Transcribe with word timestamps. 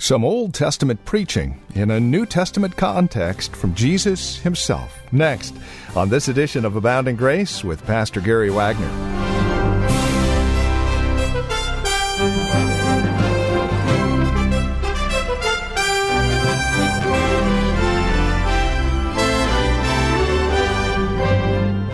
Some 0.00 0.24
Old 0.24 0.54
Testament 0.54 1.04
preaching 1.04 1.60
in 1.74 1.90
a 1.90 2.00
New 2.00 2.24
Testament 2.24 2.74
context 2.74 3.54
from 3.54 3.74
Jesus 3.74 4.38
himself. 4.38 4.98
Next, 5.12 5.54
on 5.94 6.08
this 6.08 6.28
edition 6.28 6.64
of 6.64 6.74
Abounding 6.74 7.16
Grace 7.16 7.62
with 7.62 7.84
Pastor 7.84 8.22
Gary 8.22 8.48
Wagner. 8.48 8.88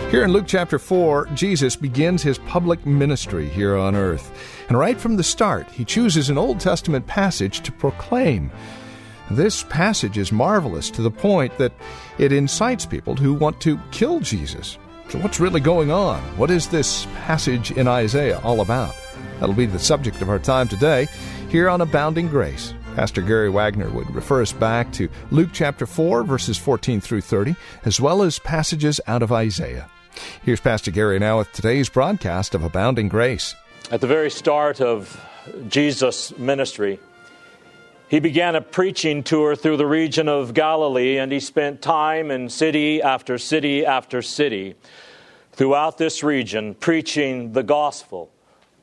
Here 0.09 0.23
in 0.23 0.31
Luke 0.31 0.45
chapter 0.47 0.79
4, 0.79 1.27
Jesus 1.33 1.75
begins 1.75 2.23
his 2.23 2.37
public 2.37 2.85
ministry 2.85 3.49
here 3.49 3.75
on 3.75 3.93
earth. 3.93 4.31
And 4.69 4.77
right 4.77 4.97
from 4.97 5.17
the 5.17 5.23
start, 5.23 5.69
he 5.69 5.83
chooses 5.83 6.29
an 6.29 6.37
Old 6.37 6.61
Testament 6.61 7.05
passage 7.07 7.59
to 7.63 7.73
proclaim. 7.73 8.49
This 9.29 9.63
passage 9.63 10.17
is 10.17 10.31
marvelous 10.31 10.89
to 10.91 11.01
the 11.01 11.11
point 11.11 11.57
that 11.57 11.73
it 12.19 12.31
incites 12.31 12.85
people 12.85 13.17
who 13.17 13.33
want 13.33 13.59
to 13.61 13.77
kill 13.91 14.21
Jesus. 14.21 14.77
So, 15.09 15.19
what's 15.19 15.41
really 15.41 15.59
going 15.59 15.91
on? 15.91 16.21
What 16.37 16.51
is 16.51 16.69
this 16.69 17.05
passage 17.15 17.71
in 17.71 17.89
Isaiah 17.89 18.39
all 18.45 18.61
about? 18.61 18.95
That'll 19.41 19.55
be 19.55 19.65
the 19.65 19.77
subject 19.77 20.21
of 20.21 20.29
our 20.29 20.39
time 20.39 20.69
today 20.69 21.09
here 21.49 21.67
on 21.67 21.81
Abounding 21.81 22.29
Grace. 22.29 22.73
Pastor 22.95 23.21
Gary 23.21 23.49
Wagner 23.49 23.89
would 23.89 24.09
refer 24.15 24.41
us 24.41 24.53
back 24.53 24.93
to 24.93 25.09
Luke 25.31 25.49
chapter 25.51 25.85
4, 25.85 26.23
verses 26.23 26.57
14 26.57 27.01
through 27.01 27.21
30, 27.21 27.57
as 27.83 27.99
well 27.99 28.23
as 28.23 28.39
passages 28.39 29.01
out 29.05 29.21
of 29.21 29.33
Isaiah. 29.33 29.89
Here's 30.43 30.59
Pastor 30.59 30.91
Gary 30.91 31.19
now 31.19 31.39
with 31.39 31.51
today's 31.51 31.89
broadcast 31.89 32.55
of 32.55 32.63
Abounding 32.63 33.09
Grace. 33.09 33.55
At 33.91 34.01
the 34.01 34.07
very 34.07 34.29
start 34.29 34.81
of 34.81 35.19
Jesus' 35.67 36.37
ministry, 36.37 36.99
he 38.09 38.19
began 38.19 38.55
a 38.55 38.61
preaching 38.61 39.23
tour 39.23 39.55
through 39.55 39.77
the 39.77 39.85
region 39.85 40.29
of 40.29 40.53
Galilee, 40.53 41.17
and 41.17 41.31
he 41.31 41.39
spent 41.39 41.81
time 41.81 42.31
in 42.31 42.49
city 42.49 43.01
after 43.01 43.37
city 43.37 43.85
after 43.85 44.21
city 44.21 44.75
throughout 45.51 45.97
this 45.97 46.23
region 46.23 46.73
preaching 46.75 47.51
the 47.51 47.63
gospel 47.63 48.31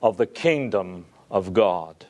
of 0.03 0.17
the 0.19 0.27
kingdom 0.27 1.07
of 1.31 1.55
God. 1.55 2.07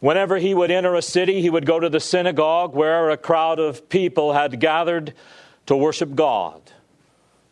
Whenever 0.00 0.38
he 0.38 0.54
would 0.54 0.70
enter 0.70 0.94
a 0.94 1.02
city, 1.02 1.42
he 1.42 1.50
would 1.50 1.66
go 1.66 1.80
to 1.80 1.88
the 1.88 2.00
synagogue 2.00 2.74
where 2.74 3.10
a 3.10 3.16
crowd 3.16 3.58
of 3.58 3.88
people 3.88 4.32
had 4.32 4.60
gathered 4.60 5.12
to 5.66 5.76
worship 5.76 6.14
God. 6.14 6.62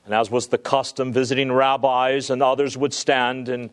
And 0.07 0.15
as 0.15 0.31
was 0.31 0.47
the 0.47 0.59
custom, 0.59 1.13
visiting 1.13 1.53
rabbis 1.53 2.31
and 2.31 2.43
others 2.43 2.79
would 2.79 2.95
stand 2.95 3.49
and 3.49 3.69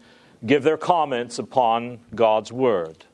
give 0.45 0.63
their 0.63 0.77
comments 0.77 1.39
upon 1.39 1.99
God's 2.13 2.51
word. 2.51 3.05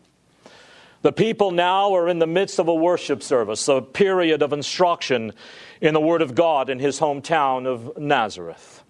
The 1.02 1.12
people 1.12 1.52
now 1.52 1.94
are 1.96 2.10
in 2.10 2.20
the 2.20 2.28
midst 2.28 2.60
of 2.60 2.68
a 2.68 2.74
worship 2.74 3.22
service, 3.22 3.68
a 3.68 3.82
period 3.82 4.42
of 4.42 4.52
instruction 4.52 5.34
in 5.80 5.94
the 5.94 6.02
Word 6.02 6.22
of 6.22 6.36
God 6.36 6.70
in 6.70 6.80
his 6.80 7.00
hometown 7.00 7.68
of 7.68 7.98
Nazareth. 7.98 8.84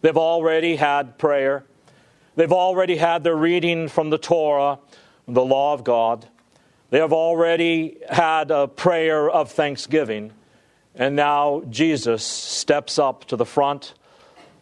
They've 0.00 0.16
already 0.16 0.76
had 0.76 1.18
prayer, 1.18 1.64
they've 2.36 2.50
already 2.52 2.96
had 2.96 3.22
their 3.22 3.36
reading 3.36 3.88
from 3.88 4.10
the 4.10 4.18
Torah, 4.18 4.78
the 5.28 5.44
law 5.44 5.74
of 5.74 5.84
God, 5.84 6.26
they 6.94 7.00
have 7.00 7.12
already 7.12 7.98
had 8.08 8.52
a 8.52 8.68
prayer 8.68 9.28
of 9.28 9.50
thanksgiving. 9.50 10.30
And 10.94 11.16
now 11.16 11.62
Jesus 11.70 12.24
steps 12.24 12.98
up 12.98 13.24
to 13.26 13.36
the 13.36 13.46
front 13.46 13.94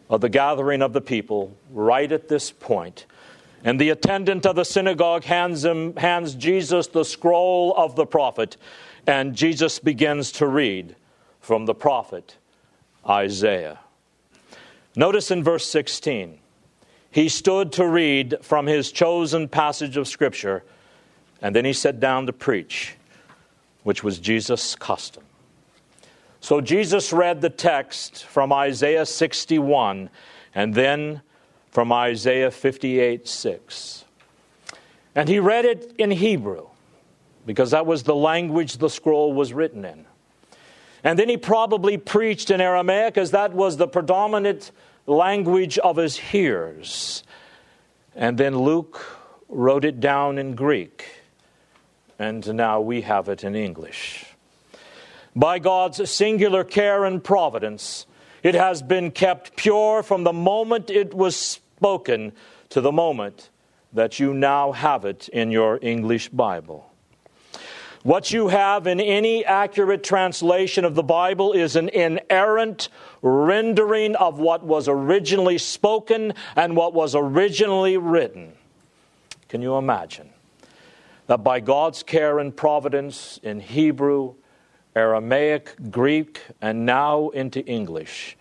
of 0.09 0.21
the 0.21 0.29
gathering 0.29 0.81
of 0.81 0.93
the 0.93 1.01
people 1.01 1.55
right 1.71 2.11
at 2.11 2.27
this 2.27 2.51
point. 2.51 3.05
And 3.63 3.79
the 3.79 3.89
attendant 3.89 4.45
of 4.45 4.55
the 4.55 4.65
synagogue 4.65 5.23
hands, 5.23 5.63
him, 5.63 5.95
hands 5.95 6.35
Jesus 6.35 6.87
the 6.87 7.05
scroll 7.05 7.73
of 7.75 7.95
the 7.95 8.05
prophet, 8.05 8.57
and 9.07 9.35
Jesus 9.35 9.79
begins 9.79 10.31
to 10.33 10.47
read 10.47 10.95
from 11.39 11.65
the 11.65 11.75
prophet 11.75 12.37
Isaiah. 13.07 13.79
Notice 14.95 15.31
in 15.31 15.43
verse 15.43 15.67
16, 15.67 16.39
he 17.09 17.29
stood 17.29 17.71
to 17.73 17.87
read 17.87 18.37
from 18.41 18.65
his 18.65 18.91
chosen 18.91 19.47
passage 19.47 19.97
of 19.97 20.07
Scripture, 20.07 20.63
and 21.41 21.55
then 21.55 21.63
he 21.63 21.73
sat 21.73 21.99
down 21.99 22.25
to 22.25 22.33
preach, 22.33 22.95
which 23.83 24.03
was 24.03 24.19
Jesus' 24.19 24.75
custom. 24.75 25.23
So 26.43 26.59
Jesus 26.59 27.13
read 27.13 27.39
the 27.39 27.49
text 27.49 28.25
from 28.25 28.51
Isaiah 28.51 29.05
61 29.05 30.09
and 30.53 30.73
then 30.73 31.21
from 31.71 31.93
Isaiah 31.93 32.51
58 32.51 33.25
6. 33.25 34.03
And 35.15 35.29
he 35.29 35.39
read 35.39 35.63
it 35.63 35.95
in 35.97 36.11
Hebrew 36.11 36.67
because 37.45 37.71
that 37.71 37.85
was 37.85 38.03
the 38.03 38.13
language 38.13 38.75
the 38.75 38.89
scroll 38.89 39.31
was 39.31 39.53
written 39.53 39.85
in. 39.85 40.03
And 41.05 41.17
then 41.17 41.29
he 41.29 41.37
probably 41.37 41.97
preached 41.97 42.51
in 42.51 42.59
Aramaic 42.59 43.17
as 43.17 43.31
that 43.31 43.53
was 43.53 43.77
the 43.77 43.87
predominant 43.87 44.71
language 45.07 45.77
of 45.77 45.95
his 45.95 46.17
hearers. 46.17 47.23
And 48.17 48.37
then 48.37 48.57
Luke 48.57 49.01
wrote 49.47 49.85
it 49.85 50.01
down 50.01 50.37
in 50.37 50.55
Greek. 50.55 51.05
And 52.19 52.45
now 52.53 52.81
we 52.81 52.99
have 52.99 53.29
it 53.29 53.45
in 53.45 53.55
English. 53.55 54.32
By 55.35 55.59
God's 55.59 56.09
singular 56.09 56.63
care 56.63 57.05
and 57.05 57.23
providence, 57.23 58.05
it 58.43 58.55
has 58.55 58.81
been 58.81 59.11
kept 59.11 59.55
pure 59.55 60.03
from 60.03 60.23
the 60.23 60.33
moment 60.33 60.89
it 60.89 61.13
was 61.13 61.35
spoken 61.35 62.33
to 62.69 62.81
the 62.81 62.91
moment 62.91 63.49
that 63.93 64.19
you 64.19 64.33
now 64.33 64.71
have 64.71 65.05
it 65.05 65.29
in 65.29 65.51
your 65.51 65.79
English 65.81 66.29
Bible. 66.29 66.89
What 68.03 68.31
you 68.31 68.49
have 68.49 68.85
in 68.85 68.99
any 68.99 69.45
accurate 69.45 70.03
translation 70.03 70.83
of 70.83 70.93
the 70.93 71.03
Bible 71.03 71.53
is 71.53 71.77
an 71.77 71.87
inerrant 71.87 72.89
rendering 73.21 74.17
of 74.17 74.39
what 74.39 74.61
was 74.63 74.89
originally 74.89 75.57
spoken 75.57 76.33
and 76.57 76.75
what 76.75 76.93
was 76.93 77.15
originally 77.15 77.95
written. 77.95 78.53
Can 79.47 79.61
you 79.61 79.77
imagine 79.77 80.31
that 81.27 81.45
by 81.45 81.61
God's 81.61 82.03
care 82.03 82.39
and 82.39 82.53
providence 82.53 83.39
in 83.41 83.61
Hebrew, 83.61 84.35
Aramaic, 84.95 85.75
Greek, 85.89 86.41
and 86.61 86.85
now 86.85 87.29
into 87.29 87.65
English. 87.65 88.37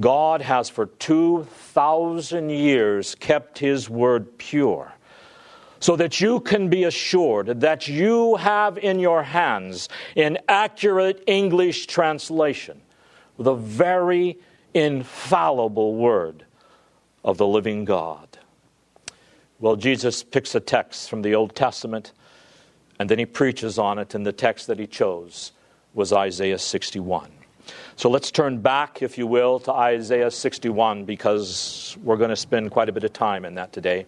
God 0.00 0.40
has 0.40 0.70
for 0.70 0.86
2,000 0.86 2.50
years 2.50 3.14
kept 3.16 3.58
His 3.58 3.90
word 3.90 4.38
pure 4.38 4.92
so 5.78 5.96
that 5.96 6.20
you 6.20 6.40
can 6.40 6.68
be 6.68 6.84
assured 6.84 7.60
that 7.60 7.88
you 7.88 8.36
have 8.36 8.78
in 8.78 8.98
your 8.98 9.22
hands 9.22 9.88
an 10.14 10.38
accurate 10.48 11.24
English 11.26 11.86
translation, 11.86 12.80
the 13.38 13.54
very 13.54 14.38
infallible 14.74 15.96
word 15.96 16.44
of 17.24 17.38
the 17.38 17.46
living 17.46 17.84
God. 17.84 18.38
Well, 19.58 19.76
Jesus 19.76 20.22
picks 20.22 20.54
a 20.54 20.60
text 20.60 21.10
from 21.10 21.22
the 21.22 21.34
Old 21.34 21.54
Testament 21.54 22.12
and 22.98 23.08
then 23.08 23.18
he 23.18 23.26
preaches 23.26 23.78
on 23.78 23.98
it 23.98 24.14
in 24.14 24.22
the 24.22 24.32
text 24.32 24.66
that 24.66 24.78
he 24.78 24.86
chose 24.86 25.52
was 25.94 26.12
Isaiah 26.12 26.58
61. 26.58 27.30
So 27.96 28.08
let's 28.08 28.30
turn 28.30 28.60
back, 28.60 29.02
if 29.02 29.18
you 29.18 29.26
will, 29.26 29.60
to 29.60 29.72
Isaiah 29.72 30.30
61 30.30 31.04
because 31.04 31.96
we're 32.02 32.16
going 32.16 32.30
to 32.30 32.36
spend 32.36 32.70
quite 32.70 32.88
a 32.88 32.92
bit 32.92 33.04
of 33.04 33.12
time 33.12 33.44
in 33.44 33.54
that 33.56 33.72
today. 33.72 34.06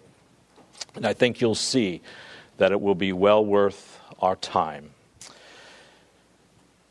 And 0.94 1.06
I 1.06 1.12
think 1.12 1.40
you'll 1.40 1.55
see 1.55 2.00
that 2.58 2.73
it 2.73 2.81
will 2.81 2.94
be 2.94 3.12
well 3.12 3.44
worth 3.44 4.00
our 4.20 4.37
time. 4.37 4.90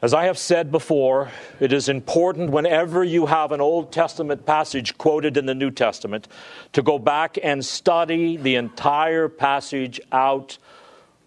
As 0.01 0.15
I 0.15 0.25
have 0.25 0.39
said 0.39 0.71
before, 0.71 1.29
it 1.59 1.71
is 1.71 1.87
important 1.87 2.49
whenever 2.49 3.03
you 3.03 3.27
have 3.27 3.51
an 3.51 3.61
Old 3.61 3.91
Testament 3.91 4.47
passage 4.47 4.97
quoted 4.97 5.37
in 5.37 5.45
the 5.45 5.53
New 5.53 5.69
Testament 5.69 6.27
to 6.73 6.81
go 6.81 6.97
back 6.97 7.37
and 7.44 7.63
study 7.63 8.35
the 8.35 8.55
entire 8.55 9.29
passage 9.29 10.01
out 10.11 10.57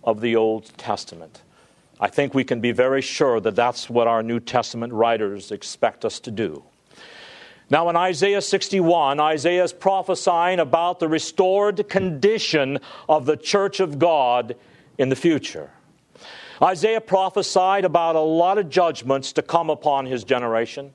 of 0.03 0.21
the 0.21 0.35
Old 0.35 0.77
Testament. 0.77 1.44
I 2.05 2.09
think 2.09 2.35
we 2.35 2.45
can 2.45 2.61
be 2.61 2.73
very 2.73 3.01
sure 3.01 3.41
that 3.41 3.57
that's 3.57 3.89
what 3.89 4.07
our 4.07 4.23
New 4.23 4.39
Testament 4.39 4.93
writers 4.93 5.51
expect 5.51 6.05
us 6.05 6.21
to 6.21 6.31
do. 6.31 6.63
Now, 7.71 7.89
in 7.89 7.97
Isaiah 7.97 8.43
61, 8.43 9.21
Isaiah 9.21 9.65
is 9.65 9.73
prophesying 9.73 10.61
about 10.61 11.01
the 11.01 11.09
restored 11.09 11.89
condition 11.89 12.79
of 13.09 13.25
the 13.25 13.39
church 13.39 13.81
of 13.81 13.99
God 13.99 14.55
in 14.99 15.09
the 15.09 15.17
future. 15.17 15.71
Isaiah 16.61 17.01
prophesied 17.01 17.87
about 17.87 18.17
a 18.17 18.21
lot 18.21 18.59
of 18.59 18.69
judgments 18.69 19.33
to 19.33 19.43
come 19.43 19.71
upon 19.71 20.05
his 20.05 20.25
generation, 20.25 20.93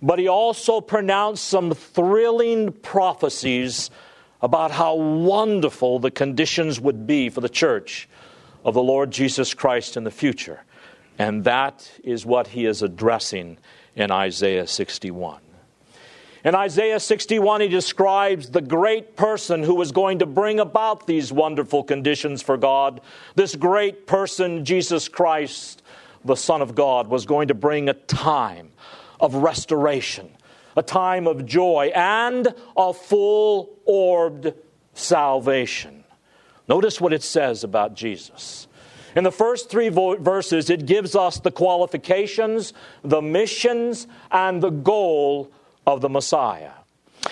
but 0.00 0.18
he 0.18 0.26
also 0.26 0.80
pronounced 0.80 1.44
some 1.44 1.74
thrilling 1.74 2.72
prophecies 2.72 3.90
about 4.40 4.70
how 4.70 4.94
wonderful 4.94 5.98
the 5.98 6.10
conditions 6.10 6.80
would 6.80 7.06
be 7.06 7.28
for 7.28 7.42
the 7.42 7.48
church 7.50 8.08
of 8.64 8.74
the 8.74 8.82
Lord 8.82 9.10
Jesus 9.10 9.54
Christ 9.54 9.96
in 9.96 10.04
the 10.04 10.10
future. 10.10 10.64
And 11.18 11.44
that 11.44 11.90
is 12.02 12.24
what 12.24 12.48
he 12.48 12.66
is 12.66 12.82
addressing 12.82 13.58
in 13.94 14.10
Isaiah 14.10 14.66
61. 14.66 15.40
In 16.42 16.54
Isaiah 16.54 17.00
61, 17.00 17.60
he 17.60 17.68
describes 17.68 18.50
the 18.50 18.62
great 18.62 19.14
person 19.14 19.62
who 19.62 19.74
was 19.74 19.92
going 19.92 20.20
to 20.20 20.26
bring 20.26 20.58
about 20.58 21.06
these 21.06 21.30
wonderful 21.30 21.84
conditions 21.84 22.40
for 22.40 22.56
God. 22.56 23.02
This 23.34 23.54
great 23.54 24.06
person, 24.06 24.64
Jesus 24.64 25.08
Christ, 25.08 25.82
the 26.24 26.36
Son 26.36 26.62
of 26.62 26.74
God, 26.74 27.08
was 27.08 27.26
going 27.26 27.48
to 27.48 27.54
bring 27.54 27.90
a 27.90 27.94
time 27.94 28.70
of 29.20 29.34
restoration, 29.34 30.30
a 30.76 30.82
time 30.82 31.26
of 31.26 31.44
joy, 31.44 31.92
and 31.94 32.48
a 32.74 32.94
full 32.94 33.76
orbed 33.84 34.54
salvation. 34.94 35.99
Notice 36.70 37.00
what 37.00 37.12
it 37.12 37.24
says 37.24 37.64
about 37.64 37.96
Jesus. 37.96 38.68
In 39.16 39.24
the 39.24 39.32
first 39.32 39.70
three 39.70 39.88
vo- 39.88 40.18
verses, 40.18 40.70
it 40.70 40.86
gives 40.86 41.16
us 41.16 41.40
the 41.40 41.50
qualifications, 41.50 42.72
the 43.02 43.20
missions, 43.20 44.06
and 44.30 44.62
the 44.62 44.70
goal 44.70 45.50
of 45.84 46.00
the 46.00 46.08
Messiah. 46.08 46.70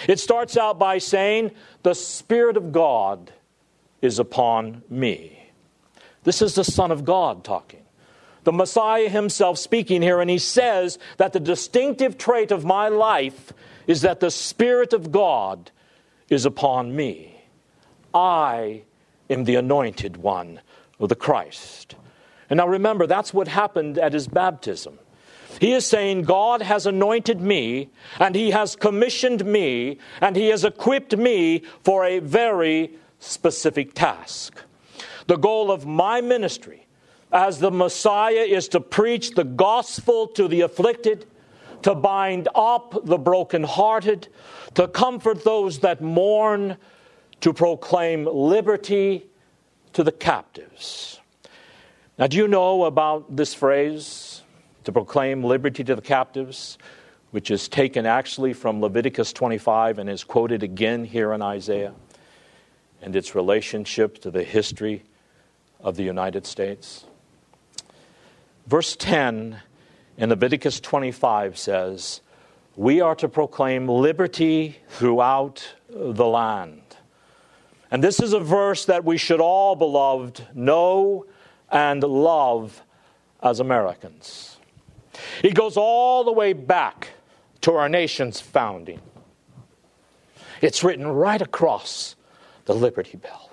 It 0.08 0.18
starts 0.18 0.56
out 0.56 0.80
by 0.80 0.98
saying, 0.98 1.52
The 1.84 1.94
Spirit 1.94 2.56
of 2.56 2.72
God 2.72 3.32
is 4.02 4.18
upon 4.18 4.82
me. 4.90 5.50
This 6.24 6.42
is 6.42 6.56
the 6.56 6.64
Son 6.64 6.90
of 6.90 7.04
God 7.04 7.44
talking. 7.44 7.84
The 8.42 8.52
Messiah 8.52 9.08
himself 9.08 9.56
speaking 9.56 10.02
here, 10.02 10.20
and 10.20 10.28
he 10.28 10.38
says 10.38 10.98
that 11.18 11.32
the 11.32 11.38
distinctive 11.38 12.18
trait 12.18 12.50
of 12.50 12.64
my 12.64 12.88
life 12.88 13.52
is 13.86 14.00
that 14.00 14.18
the 14.18 14.32
Spirit 14.32 14.92
of 14.92 15.12
God 15.12 15.70
is 16.28 16.44
upon 16.44 16.96
me. 16.96 17.40
I 18.12 18.82
am 19.30 19.44
the 19.44 19.56
anointed 19.56 20.16
one 20.16 20.60
of 20.98 21.08
the 21.08 21.14
Christ. 21.14 21.94
And 22.50 22.58
now 22.58 22.68
remember, 22.68 23.06
that's 23.06 23.34
what 23.34 23.48
happened 23.48 23.98
at 23.98 24.12
his 24.12 24.26
baptism. 24.26 24.98
He 25.60 25.72
is 25.72 25.86
saying, 25.86 26.22
God 26.22 26.62
has 26.62 26.86
anointed 26.86 27.40
me, 27.40 27.90
and 28.20 28.34
He 28.34 28.50
has 28.50 28.76
commissioned 28.76 29.44
me, 29.44 29.98
and 30.20 30.36
He 30.36 30.48
has 30.48 30.64
equipped 30.64 31.16
me 31.16 31.62
for 31.82 32.04
a 32.04 32.20
very 32.20 32.94
specific 33.18 33.94
task. 33.94 34.62
The 35.26 35.36
goal 35.36 35.70
of 35.70 35.84
my 35.84 36.20
ministry 36.20 36.86
as 37.32 37.58
the 37.58 37.70
Messiah 37.70 38.46
is 38.48 38.68
to 38.68 38.80
preach 38.80 39.32
the 39.32 39.44
gospel 39.44 40.28
to 40.28 40.48
the 40.48 40.62
afflicted, 40.62 41.26
to 41.82 41.94
bind 41.94 42.48
up 42.54 43.04
the 43.04 43.18
brokenhearted, 43.18 44.28
to 44.74 44.88
comfort 44.88 45.44
those 45.44 45.80
that 45.80 46.00
mourn, 46.00 46.76
to 47.40 47.52
proclaim 47.52 48.24
liberty 48.26 49.26
to 49.92 50.02
the 50.02 50.12
captives. 50.12 51.20
Now, 52.18 52.26
do 52.26 52.36
you 52.36 52.48
know 52.48 52.84
about 52.84 53.36
this 53.36 53.54
phrase? 53.54 54.42
to 54.88 54.92
proclaim 54.92 55.44
liberty 55.44 55.84
to 55.84 55.94
the 55.94 56.00
captives, 56.00 56.78
which 57.30 57.50
is 57.50 57.68
taken 57.68 58.06
actually 58.06 58.54
from 58.54 58.80
Leviticus 58.80 59.34
25 59.34 59.98
and 59.98 60.08
is 60.08 60.24
quoted 60.24 60.62
again 60.62 61.04
here 61.04 61.34
in 61.34 61.42
Isaiah, 61.42 61.92
and 63.02 63.14
its 63.14 63.34
relationship 63.34 64.18
to 64.22 64.30
the 64.30 64.42
history 64.42 65.04
of 65.80 65.96
the 65.96 66.04
United 66.04 66.46
States. 66.46 67.04
Verse 68.66 68.96
10 68.96 69.60
in 70.16 70.30
Leviticus 70.30 70.80
25 70.80 71.58
says, 71.58 72.22
We 72.74 73.02
are 73.02 73.14
to 73.16 73.28
proclaim 73.28 73.90
liberty 73.90 74.78
throughout 74.88 75.74
the 75.90 76.26
land. 76.26 76.87
And 77.90 78.04
this 78.04 78.20
is 78.20 78.32
a 78.32 78.40
verse 78.40 78.84
that 78.84 79.04
we 79.04 79.16
should 79.16 79.40
all, 79.40 79.74
beloved, 79.74 80.46
know 80.54 81.26
and 81.70 82.02
love 82.02 82.82
as 83.42 83.60
Americans. 83.60 84.58
It 85.42 85.54
goes 85.54 85.76
all 85.76 86.24
the 86.24 86.32
way 86.32 86.52
back 86.52 87.10
to 87.62 87.72
our 87.72 87.88
nation's 87.88 88.40
founding. 88.40 89.00
It's 90.60 90.84
written 90.84 91.06
right 91.06 91.40
across 91.40 92.16
the 92.66 92.74
Liberty 92.74 93.16
Bell. 93.16 93.50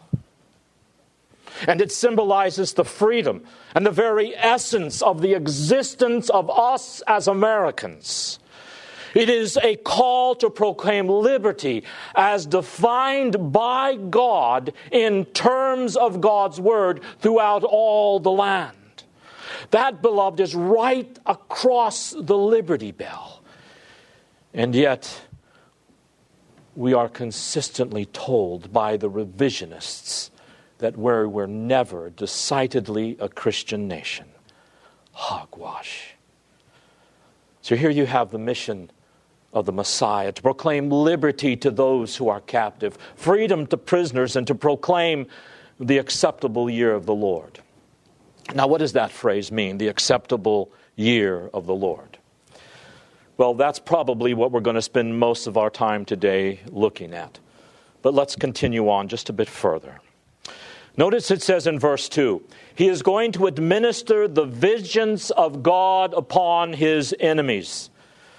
And 1.67 1.79
it 1.79 1.91
symbolizes 1.91 2.73
the 2.73 2.83
freedom 2.83 3.43
and 3.73 3.85
the 3.85 3.91
very 3.91 4.35
essence 4.35 5.01
of 5.01 5.21
the 5.21 5.33
existence 5.33 6.29
of 6.29 6.49
us 6.49 7.01
as 7.07 7.27
Americans. 7.27 8.39
It 9.15 9.29
is 9.29 9.57
a 9.63 9.77
call 9.77 10.35
to 10.35 10.49
proclaim 10.49 11.07
liberty 11.07 11.85
as 12.13 12.45
defined 12.45 13.53
by 13.53 13.95
God 13.95 14.73
in 14.91 15.23
terms 15.25 15.95
of 15.95 16.19
God's 16.19 16.59
Word 16.59 17.01
throughout 17.21 17.63
all 17.63 18.19
the 18.19 18.31
land. 18.31 18.75
That, 19.71 20.01
beloved, 20.01 20.41
is 20.41 20.53
right 20.53 21.17
across 21.25 22.11
the 22.11 22.37
Liberty 22.37 22.91
Bell. 22.91 23.41
And 24.53 24.75
yet, 24.75 25.21
we 26.75 26.93
are 26.93 27.07
consistently 27.07 28.05
told 28.07 28.73
by 28.73 28.97
the 28.97 29.09
revisionists 29.09 30.29
that 30.79 30.97
we're, 30.97 31.25
we're 31.25 31.45
never 31.45 32.09
decidedly 32.09 33.15
a 33.21 33.29
Christian 33.29 33.87
nation. 33.87 34.25
Hogwash. 35.13 36.15
So 37.61 37.77
here 37.77 37.89
you 37.89 38.05
have 38.05 38.31
the 38.31 38.37
mission 38.37 38.91
of 39.55 39.65
the 39.65 39.71
Messiah 39.71 40.31
to 40.33 40.41
proclaim 40.41 40.89
liberty 40.89 41.55
to 41.55 41.71
those 41.71 42.15
who 42.15 42.29
are 42.29 42.41
captive, 42.41 42.97
freedom 43.15 43.65
to 43.67 43.77
prisoners, 43.77 44.35
and 44.35 44.45
to 44.45 44.53
proclaim 44.53 45.25
the 45.79 45.97
acceptable 45.97 46.69
year 46.69 46.93
of 46.93 47.05
the 47.05 47.15
Lord. 47.15 47.59
Now, 48.53 48.67
what 48.67 48.79
does 48.79 48.93
that 48.93 49.11
phrase 49.11 49.51
mean, 49.51 49.77
the 49.77 49.87
acceptable 49.87 50.71
year 50.95 51.49
of 51.53 51.65
the 51.65 51.73
Lord? 51.73 52.17
Well, 53.37 53.53
that's 53.53 53.79
probably 53.79 54.33
what 54.33 54.51
we're 54.51 54.59
going 54.59 54.75
to 54.75 54.81
spend 54.81 55.17
most 55.17 55.47
of 55.47 55.57
our 55.57 55.69
time 55.69 56.05
today 56.05 56.59
looking 56.67 57.13
at. 57.13 57.39
But 58.01 58.13
let's 58.13 58.35
continue 58.35 58.89
on 58.89 59.07
just 59.07 59.29
a 59.29 59.33
bit 59.33 59.49
further. 59.49 59.99
Notice 60.97 61.31
it 61.31 61.41
says 61.41 61.67
in 61.67 61.79
verse 61.79 62.07
2 62.07 62.43
He 62.75 62.87
is 62.87 63.01
going 63.01 63.31
to 63.33 63.47
administer 63.47 64.27
the 64.27 64.45
vengeance 64.45 65.31
of 65.31 65.63
God 65.63 66.13
upon 66.13 66.73
his 66.73 67.15
enemies. 67.19 67.89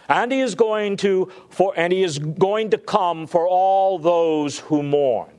And 0.09 0.31
he 0.31 0.41
is 0.41 0.55
going 0.55 0.97
to 0.99 1.31
for 1.49 1.73
and 1.77 1.93
he 1.93 2.03
is 2.03 2.19
going 2.19 2.71
to 2.71 2.79
come 2.79 3.27
for 3.27 3.47
all 3.47 3.99
those 3.99 4.59
who 4.59 4.83
mourn. 4.83 5.31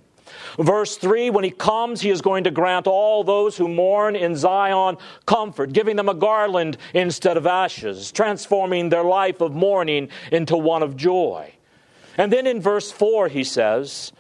Verse 0.60 0.98
3 0.98 1.30
When 1.30 1.44
he 1.44 1.52
comes, 1.52 2.02
he 2.02 2.10
is 2.10 2.22
going 2.22 2.44
to 2.46 2.52
grant 2.52 2.88
all 2.88 3.24
those 3.24 3.58
who 3.58 3.68
mourn 3.68 4.16
in 4.16 4.36
Zion 4.36 4.98
comfort, 5.26 5.74
giving 5.74 5.96
them 5.96 6.10
a 6.10 6.14
garland 6.14 6.78
instead 6.94 7.38
of 7.38 7.46
ashes, 7.46 8.12
transforming 8.12 8.90
their 8.90 9.04
life 9.04 9.42
of 9.42 9.54
mourning 9.54 10.10
into 10.32 10.58
one 10.58 10.84
of 10.84 10.96
joy. 10.96 11.54
And 12.18 12.34
then 12.34 12.48
in 12.48 12.62
verse 12.62 12.92
4, 12.92 13.28
he 13.28 13.44
says, 13.44 14.12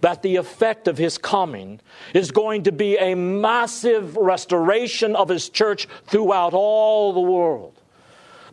that 0.00 0.20
the 0.20 0.36
effect 0.36 0.86
of 0.86 0.98
his 0.98 1.16
coming 1.16 1.80
is 2.12 2.30
going 2.30 2.64
to 2.64 2.72
be 2.72 2.98
a 2.98 3.14
massive 3.14 4.18
restoration 4.18 5.16
of 5.16 5.30
his 5.30 5.48
church 5.48 5.88
throughout 6.06 6.52
all 6.52 7.14
the 7.14 7.20
world. 7.20 7.80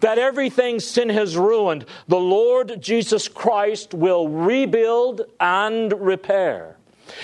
That 0.01 0.17
everything 0.19 0.79
sin 0.79 1.09
has 1.09 1.37
ruined, 1.37 1.85
the 2.07 2.19
Lord 2.19 2.81
Jesus 2.81 3.27
Christ 3.27 3.93
will 3.93 4.27
rebuild 4.27 5.21
and 5.39 5.93
repair. 5.93 6.77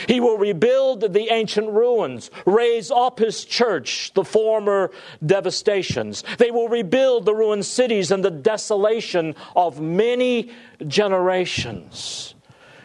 He 0.07 0.19
will 0.19 0.38
rebuild 0.38 1.13
the 1.13 1.31
ancient 1.31 1.69
ruins, 1.69 2.29
raise 2.46 2.91
up 2.91 3.19
his 3.19 3.46
church, 3.46 4.12
the 4.13 4.24
former 4.24 4.91
devastations. 5.25 6.24
They 6.38 6.51
will 6.51 6.67
rebuild 6.67 7.25
the 7.25 7.34
ruined 7.34 7.65
cities 7.65 8.12
and 8.12 8.24
the 8.24 8.31
desolation 8.31 9.36
of 9.55 9.79
many 9.79 10.51
generations. 10.88 12.36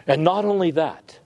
And 0.07 0.23
not 0.23 0.45
only 0.45 0.71
that, 0.71 1.19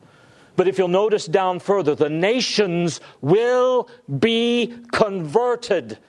but 0.56 0.68
if 0.68 0.78
you'll 0.78 0.88
notice 0.88 1.26
down 1.26 1.60
further, 1.60 1.96
the 1.96 2.10
nations 2.10 3.00
will 3.22 3.90
be 4.20 4.74
converted. 4.92 6.00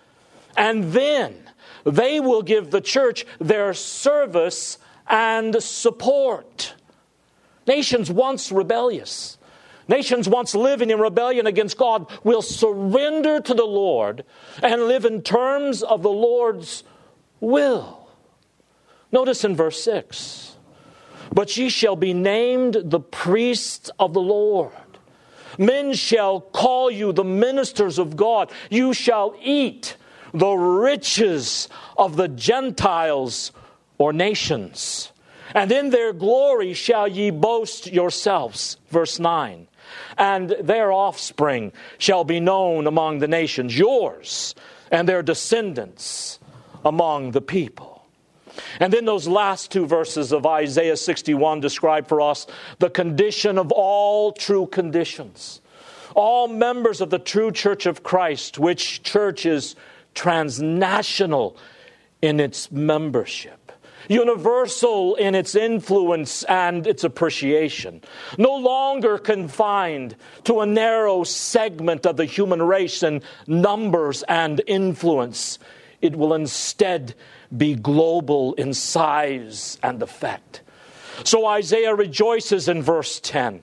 And 0.57 0.85
then 0.93 1.49
they 1.85 2.21
will 2.21 2.43
give 2.43 2.71
the 2.71 2.81
church 2.81 3.27
their 3.39 3.75
service 3.75 4.79
and 5.07 5.63
support. 5.63 6.75
Nations 7.67 8.11
once 8.11 8.51
rebellious 8.51 9.39
Nations 9.89 10.29
once 10.29 10.55
living 10.55 10.91
in 10.91 11.01
rebellion 11.01 11.47
against 11.47 11.79
God 11.79 12.11
will 12.23 12.43
surrender 12.43 13.41
to 13.41 13.55
the 13.55 13.65
Lord 13.65 14.25
and 14.63 14.83
live 14.83 15.07
in 15.07 15.23
terms 15.23 15.83
of 15.83 16.03
the 16.03 16.11
Lord's 16.11 16.85
will. 17.41 18.11
Notice 19.11 19.45
in 19.45 19.57
verse 19.57 19.83
6 19.83 20.57
But 21.33 21.57
ye 21.57 21.71
shall 21.71 21.97
be 21.97 22.13
named 22.13 22.77
the 22.85 23.01
priests 23.01 23.91
of 23.99 24.13
the 24.13 24.21
Lord. 24.21 24.73
Men 25.57 25.95
shall 25.95 26.41
call 26.43 26.91
you 26.91 27.13
the 27.13 27.25
ministers 27.25 27.99
of 27.99 28.15
God. 28.15 28.53
You 28.69 28.93
shall 28.93 29.35
eat 29.43 29.97
the 30.33 30.53
riches 30.53 31.69
of 31.97 32.17
the 32.17 32.29
Gentiles 32.29 33.53
or 33.99 34.13
nations. 34.13 35.13
And 35.55 35.73
in 35.73 35.91
their 35.91 36.13
glory 36.13 36.75
shall 36.75 37.09
ye 37.09 37.31
boast 37.31 37.87
yourselves. 37.87 38.77
Verse 38.91 39.19
9. 39.19 39.67
And 40.19 40.51
their 40.61 40.93
offspring 40.93 41.73
shall 41.97 42.25
be 42.25 42.41
known 42.41 42.87
among 42.87 43.21
the 43.21 43.29
nations, 43.29 43.77
yours 43.77 44.55
and 44.91 45.09
their 45.09 45.23
descendants 45.23 46.39
among 46.85 47.33
the 47.33 47.41
people. 47.41 48.07
And 48.81 48.93
then 48.93 49.05
those 49.05 49.29
last 49.29 49.71
two 49.71 49.87
verses 49.87 50.33
of 50.33 50.45
Isaiah 50.45 50.97
61 50.97 51.61
describe 51.61 52.09
for 52.09 52.21
us 52.21 52.47
the 52.79 52.91
condition 52.91 53.59
of 53.59 53.71
all 53.71 54.33
true 54.33 54.67
conditions. 54.67 55.61
All 56.15 56.49
members 56.49 57.01
of 57.01 57.11
the 57.11 57.19
true 57.19 57.53
church 57.53 57.87
of 57.87 58.03
Christ, 58.03 58.59
which 58.59 59.03
church 59.03 59.47
is 59.47 59.77
transnational 60.15 61.57
in 62.21 62.41
its 62.41 62.71
membership 62.71 63.69
universal 64.09 65.15
in 65.17 65.35
its 65.35 65.55
influence 65.55 66.43
and 66.45 66.87
its 66.87 67.05
appreciation, 67.05 68.01
no 68.39 68.55
longer 68.55 69.19
confined 69.19 70.17
to 70.45 70.61
a 70.61 70.67
narrow 70.67 71.25
segment 71.25 72.07
of 72.07 72.17
the 72.17 72.25
human 72.25 72.63
race 72.63 73.03
in 73.03 73.23
numbers 73.47 74.23
and 74.25 74.63
influence. 74.67 75.59
It 76.01 76.17
will 76.17 76.35
instead 76.35 77.15
be 77.57 77.75
global 77.75 78.55
in 78.55 78.75
size 78.75 79.79
and 79.83 80.03
effect. 80.03 80.63
So 81.25 81.47
Isaiah 81.47 81.95
rejoices 81.95 82.69
in 82.69 82.83
verse 82.83 83.21
10 83.21 83.63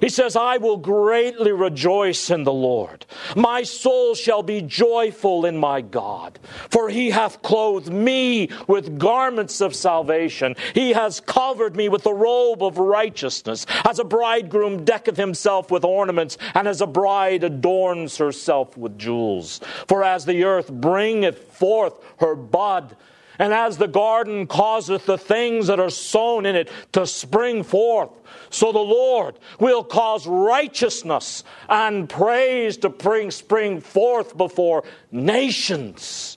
he 0.00 0.08
says, 0.08 0.36
I 0.36 0.56
will 0.56 0.76
greatly 0.76 1.52
rejoice 1.52 2.30
in 2.30 2.44
the 2.44 2.52
Lord. 2.52 3.06
My 3.36 3.62
soul 3.62 4.14
shall 4.14 4.42
be 4.42 4.62
joyful 4.62 5.46
in 5.46 5.56
my 5.56 5.80
God, 5.80 6.38
for 6.70 6.88
he 6.88 7.10
hath 7.10 7.42
clothed 7.42 7.92
me 7.92 8.48
with 8.66 8.98
garments 8.98 9.60
of 9.60 9.74
salvation. 9.74 10.56
He 10.74 10.92
has 10.92 11.20
covered 11.20 11.76
me 11.76 11.88
with 11.88 12.02
the 12.02 12.14
robe 12.14 12.62
of 12.62 12.78
righteousness, 12.78 13.66
as 13.88 13.98
a 13.98 14.04
bridegroom 14.04 14.84
decketh 14.84 15.16
himself 15.16 15.70
with 15.70 15.84
ornaments, 15.84 16.38
and 16.54 16.66
as 16.66 16.80
a 16.80 16.86
bride 16.86 17.44
adorns 17.44 18.16
herself 18.16 18.76
with 18.76 18.98
jewels. 18.98 19.60
For 19.86 20.02
as 20.02 20.24
the 20.24 20.44
earth 20.44 20.72
bringeth 20.72 21.52
forth 21.52 21.94
her 22.20 22.34
bud, 22.34 22.96
and 23.40 23.54
as 23.54 23.78
the 23.78 23.88
garden 23.88 24.46
causeth 24.46 25.06
the 25.06 25.16
things 25.16 25.68
that 25.68 25.80
are 25.80 25.88
sown 25.88 26.44
in 26.44 26.54
it 26.54 26.68
to 26.92 27.06
spring 27.06 27.62
forth, 27.62 28.10
so 28.50 28.70
the 28.70 28.78
Lord 28.78 29.38
will 29.58 29.82
cause 29.82 30.26
righteousness 30.26 31.42
and 31.66 32.06
praise 32.06 32.76
to 32.76 32.90
spring 33.30 33.80
forth 33.80 34.36
before 34.36 34.84
nations. 35.10 36.36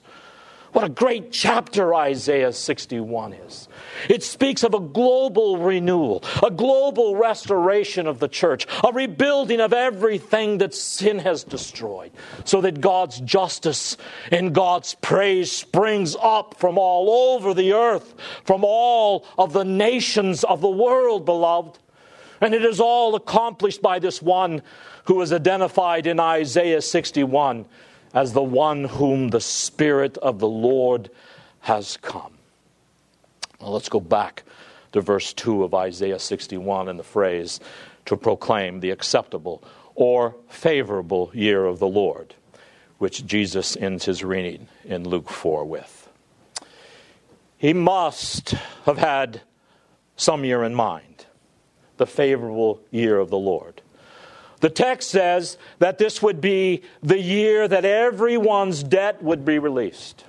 What 0.74 0.82
a 0.82 0.88
great 0.88 1.30
chapter 1.30 1.94
Isaiah 1.94 2.52
61 2.52 3.34
is. 3.34 3.68
It 4.08 4.24
speaks 4.24 4.64
of 4.64 4.74
a 4.74 4.80
global 4.80 5.58
renewal, 5.58 6.24
a 6.42 6.50
global 6.50 7.14
restoration 7.14 8.08
of 8.08 8.18
the 8.18 8.26
church, 8.26 8.66
a 8.82 8.90
rebuilding 8.92 9.60
of 9.60 9.72
everything 9.72 10.58
that 10.58 10.74
sin 10.74 11.20
has 11.20 11.44
destroyed, 11.44 12.10
so 12.44 12.60
that 12.62 12.80
God's 12.80 13.20
justice 13.20 13.96
and 14.32 14.52
God's 14.52 14.94
praise 14.94 15.52
springs 15.52 16.16
up 16.20 16.56
from 16.58 16.76
all 16.76 17.36
over 17.36 17.54
the 17.54 17.72
earth, 17.72 18.12
from 18.44 18.64
all 18.64 19.24
of 19.38 19.52
the 19.52 19.64
nations 19.64 20.42
of 20.42 20.60
the 20.60 20.68
world, 20.68 21.24
beloved. 21.24 21.78
And 22.40 22.52
it 22.52 22.64
is 22.64 22.80
all 22.80 23.14
accomplished 23.14 23.80
by 23.80 24.00
this 24.00 24.20
one 24.20 24.60
who 25.04 25.22
is 25.22 25.32
identified 25.32 26.08
in 26.08 26.18
Isaiah 26.18 26.82
61 26.82 27.64
as 28.14 28.32
the 28.32 28.42
one 28.42 28.84
whom 28.84 29.28
the 29.28 29.40
Spirit 29.40 30.16
of 30.18 30.38
the 30.38 30.48
Lord 30.48 31.10
has 31.60 31.98
come. 31.98 32.32
Well, 33.60 33.72
let's 33.72 33.88
go 33.88 34.00
back 34.00 34.44
to 34.92 35.00
verse 35.00 35.32
2 35.32 35.64
of 35.64 35.74
Isaiah 35.74 36.20
61 36.20 36.88
and 36.88 36.98
the 36.98 37.04
phrase 37.04 37.58
to 38.06 38.16
proclaim 38.16 38.80
the 38.80 38.90
acceptable 38.90 39.62
or 39.96 40.36
favorable 40.48 41.30
year 41.34 41.64
of 41.64 41.80
the 41.80 41.88
Lord, 41.88 42.34
which 42.98 43.26
Jesus 43.26 43.76
ends 43.76 44.04
his 44.04 44.22
reading 44.22 44.68
in 44.84 45.08
Luke 45.08 45.28
4 45.28 45.64
with. 45.64 46.08
He 47.58 47.72
must 47.72 48.50
have 48.84 48.98
had 48.98 49.40
some 50.16 50.44
year 50.44 50.62
in 50.62 50.74
mind, 50.74 51.26
the 51.96 52.06
favorable 52.06 52.80
year 52.90 53.18
of 53.18 53.30
the 53.30 53.38
Lord. 53.38 53.80
The 54.60 54.70
text 54.70 55.10
says 55.10 55.58
that 55.78 55.98
this 55.98 56.22
would 56.22 56.40
be 56.40 56.82
the 57.02 57.18
year 57.18 57.68
that 57.68 57.84
everyone's 57.84 58.82
debt 58.82 59.22
would 59.22 59.44
be 59.44 59.58
released. 59.58 60.24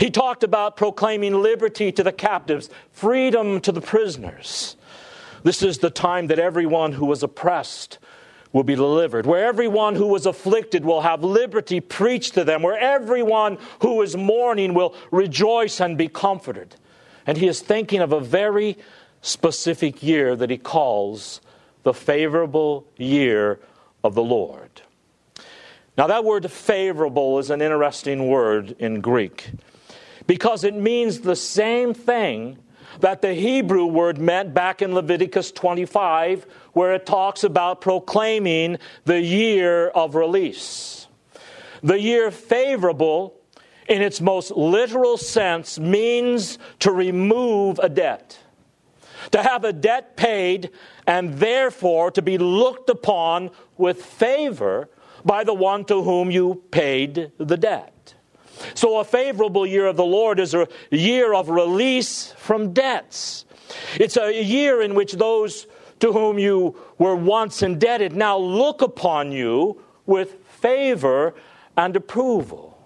He 0.00 0.10
talked 0.10 0.42
about 0.42 0.76
proclaiming 0.76 1.42
liberty 1.42 1.92
to 1.92 2.02
the 2.02 2.12
captives, 2.12 2.70
freedom 2.92 3.60
to 3.60 3.72
the 3.72 3.80
prisoners. 3.80 4.76
This 5.42 5.62
is 5.62 5.78
the 5.78 5.90
time 5.90 6.26
that 6.28 6.38
everyone 6.38 6.92
who 6.92 7.06
was 7.06 7.22
oppressed 7.22 7.98
will 8.52 8.64
be 8.64 8.74
delivered, 8.74 9.26
where 9.26 9.44
everyone 9.44 9.94
who 9.94 10.06
was 10.06 10.24
afflicted 10.24 10.84
will 10.84 11.02
have 11.02 11.22
liberty 11.22 11.80
preached 11.80 12.34
to 12.34 12.44
them, 12.44 12.62
where 12.62 12.78
everyone 12.78 13.58
who 13.80 14.00
is 14.02 14.16
mourning 14.16 14.72
will 14.72 14.94
rejoice 15.10 15.80
and 15.80 15.98
be 15.98 16.08
comforted. 16.08 16.74
And 17.26 17.36
he 17.36 17.48
is 17.48 17.60
thinking 17.60 18.00
of 18.00 18.12
a 18.12 18.20
very 18.20 18.78
specific 19.20 20.02
year 20.02 20.36
that 20.36 20.50
he 20.50 20.58
calls 20.58 21.40
the 21.86 21.94
favorable 21.94 22.84
year 22.96 23.60
of 24.02 24.16
the 24.16 24.22
Lord. 24.22 24.82
Now, 25.96 26.08
that 26.08 26.24
word 26.24 26.50
favorable 26.50 27.38
is 27.38 27.48
an 27.48 27.62
interesting 27.62 28.26
word 28.26 28.74
in 28.80 29.00
Greek 29.00 29.52
because 30.26 30.64
it 30.64 30.74
means 30.74 31.20
the 31.20 31.36
same 31.36 31.94
thing 31.94 32.58
that 32.98 33.22
the 33.22 33.34
Hebrew 33.34 33.86
word 33.86 34.18
meant 34.18 34.52
back 34.52 34.82
in 34.82 34.96
Leviticus 34.96 35.52
25, 35.52 36.48
where 36.72 36.92
it 36.92 37.06
talks 37.06 37.44
about 37.44 37.80
proclaiming 37.80 38.78
the 39.04 39.20
year 39.20 39.86
of 39.90 40.16
release. 40.16 41.06
The 41.84 42.00
year 42.00 42.32
favorable, 42.32 43.32
in 43.88 44.02
its 44.02 44.20
most 44.20 44.50
literal 44.50 45.16
sense, 45.16 45.78
means 45.78 46.58
to 46.80 46.90
remove 46.90 47.78
a 47.78 47.88
debt 47.88 48.40
to 49.32 49.42
have 49.42 49.64
a 49.64 49.72
debt 49.72 50.16
paid 50.16 50.70
and 51.06 51.34
therefore 51.38 52.10
to 52.10 52.22
be 52.22 52.38
looked 52.38 52.90
upon 52.90 53.50
with 53.76 54.04
favor 54.04 54.88
by 55.24 55.44
the 55.44 55.54
one 55.54 55.84
to 55.86 56.02
whom 56.02 56.30
you 56.30 56.62
paid 56.70 57.32
the 57.38 57.56
debt. 57.56 58.14
So, 58.74 58.98
a 58.98 59.04
favorable 59.04 59.66
year 59.66 59.86
of 59.86 59.96
the 59.96 60.04
Lord 60.04 60.40
is 60.40 60.54
a 60.54 60.66
year 60.90 61.34
of 61.34 61.50
release 61.50 62.32
from 62.38 62.72
debts. 62.72 63.44
It's 63.96 64.16
a 64.16 64.42
year 64.42 64.80
in 64.80 64.94
which 64.94 65.12
those 65.12 65.66
to 66.00 66.12
whom 66.12 66.38
you 66.38 66.76
were 66.98 67.16
once 67.16 67.62
indebted 67.62 68.14
now 68.14 68.38
look 68.38 68.82
upon 68.82 69.32
you 69.32 69.82
with 70.06 70.36
favor 70.60 71.34
and 71.76 71.96
approval. 71.96 72.78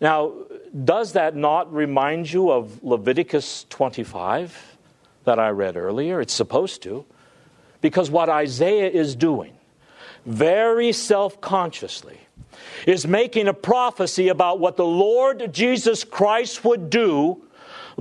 Now, 0.00 0.32
does 0.84 1.12
that 1.12 1.36
not 1.36 1.72
remind 1.72 2.32
you 2.32 2.50
of 2.50 2.82
Leviticus 2.82 3.66
25? 3.70 4.73
That 5.24 5.38
I 5.38 5.50
read 5.50 5.76
earlier. 5.76 6.20
It's 6.20 6.34
supposed 6.34 6.82
to. 6.82 7.04
Because 7.80 8.10
what 8.10 8.28
Isaiah 8.28 8.88
is 8.88 9.14
doing, 9.14 9.52
very 10.24 10.92
self 10.92 11.40
consciously, 11.40 12.18
is 12.86 13.06
making 13.06 13.48
a 13.48 13.54
prophecy 13.54 14.28
about 14.28 14.58
what 14.58 14.76
the 14.76 14.86
Lord 14.86 15.52
Jesus 15.52 16.04
Christ 16.04 16.64
would 16.64 16.88
do 16.90 17.42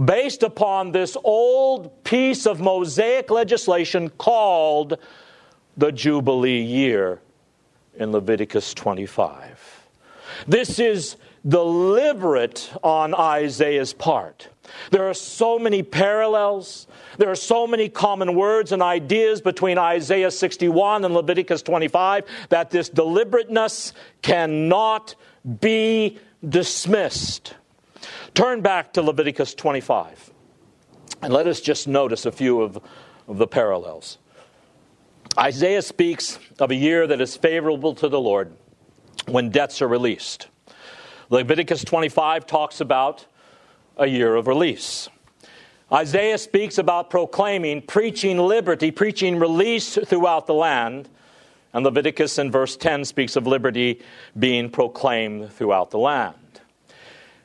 based 0.03 0.43
upon 0.43 0.91
this 0.91 1.17
old 1.23 2.03
piece 2.03 2.45
of 2.45 2.59
Mosaic 2.59 3.29
legislation 3.29 4.09
called 4.09 4.97
the 5.77 5.91
Jubilee 5.91 6.61
year 6.61 7.19
in 7.95 8.11
Leviticus 8.11 8.73
25. 8.73 9.87
This 10.47 10.79
is 10.79 11.15
deliberate 11.47 12.71
on 12.81 13.13
Isaiah's 13.13 13.93
part. 13.93 14.47
There 14.91 15.09
are 15.09 15.13
so 15.13 15.59
many 15.59 15.83
parallels. 15.83 16.87
There 17.17 17.29
are 17.29 17.35
so 17.35 17.67
many 17.67 17.89
common 17.89 18.35
words 18.35 18.71
and 18.71 18.81
ideas 18.81 19.41
between 19.41 19.77
Isaiah 19.77 20.31
61 20.31 21.05
and 21.05 21.13
Leviticus 21.13 21.61
25 21.61 22.25
that 22.49 22.71
this 22.71 22.89
deliberateness 22.89 23.93
cannot 24.21 25.15
be 25.59 26.19
dismissed. 26.47 27.55
Turn 28.33 28.61
back 28.61 28.93
to 28.93 29.01
Leviticus 29.01 29.53
25 29.53 30.31
and 31.21 31.33
let 31.33 31.47
us 31.47 31.61
just 31.61 31.87
notice 31.87 32.25
a 32.25 32.31
few 32.31 32.61
of, 32.61 32.79
of 33.27 33.37
the 33.37 33.47
parallels. 33.47 34.17
Isaiah 35.37 35.81
speaks 35.81 36.37
of 36.59 36.69
a 36.69 36.75
year 36.75 37.07
that 37.07 37.21
is 37.21 37.35
favorable 37.35 37.95
to 37.95 38.09
the 38.09 38.19
Lord 38.19 38.55
when 39.27 39.49
debts 39.49 39.81
are 39.81 39.87
released. 39.87 40.47
Leviticus 41.29 41.83
25 41.83 42.45
talks 42.45 42.81
about 42.81 43.25
a 43.97 44.07
year 44.07 44.35
of 44.35 44.47
release. 44.47 45.09
Isaiah 45.91 46.37
speaks 46.37 46.77
about 46.77 47.09
proclaiming, 47.09 47.81
preaching 47.81 48.37
liberty, 48.37 48.89
preaching 48.89 49.37
release 49.37 49.95
throughout 49.95 50.47
the 50.47 50.53
land. 50.53 51.09
And 51.73 51.85
Leviticus 51.85 52.39
in 52.39 52.51
verse 52.51 52.75
10 52.77 53.05
speaks 53.05 53.35
of 53.35 53.45
liberty 53.45 54.01
being 54.37 54.69
proclaimed 54.69 55.51
throughout 55.51 55.91
the 55.91 55.99
land. 55.99 56.35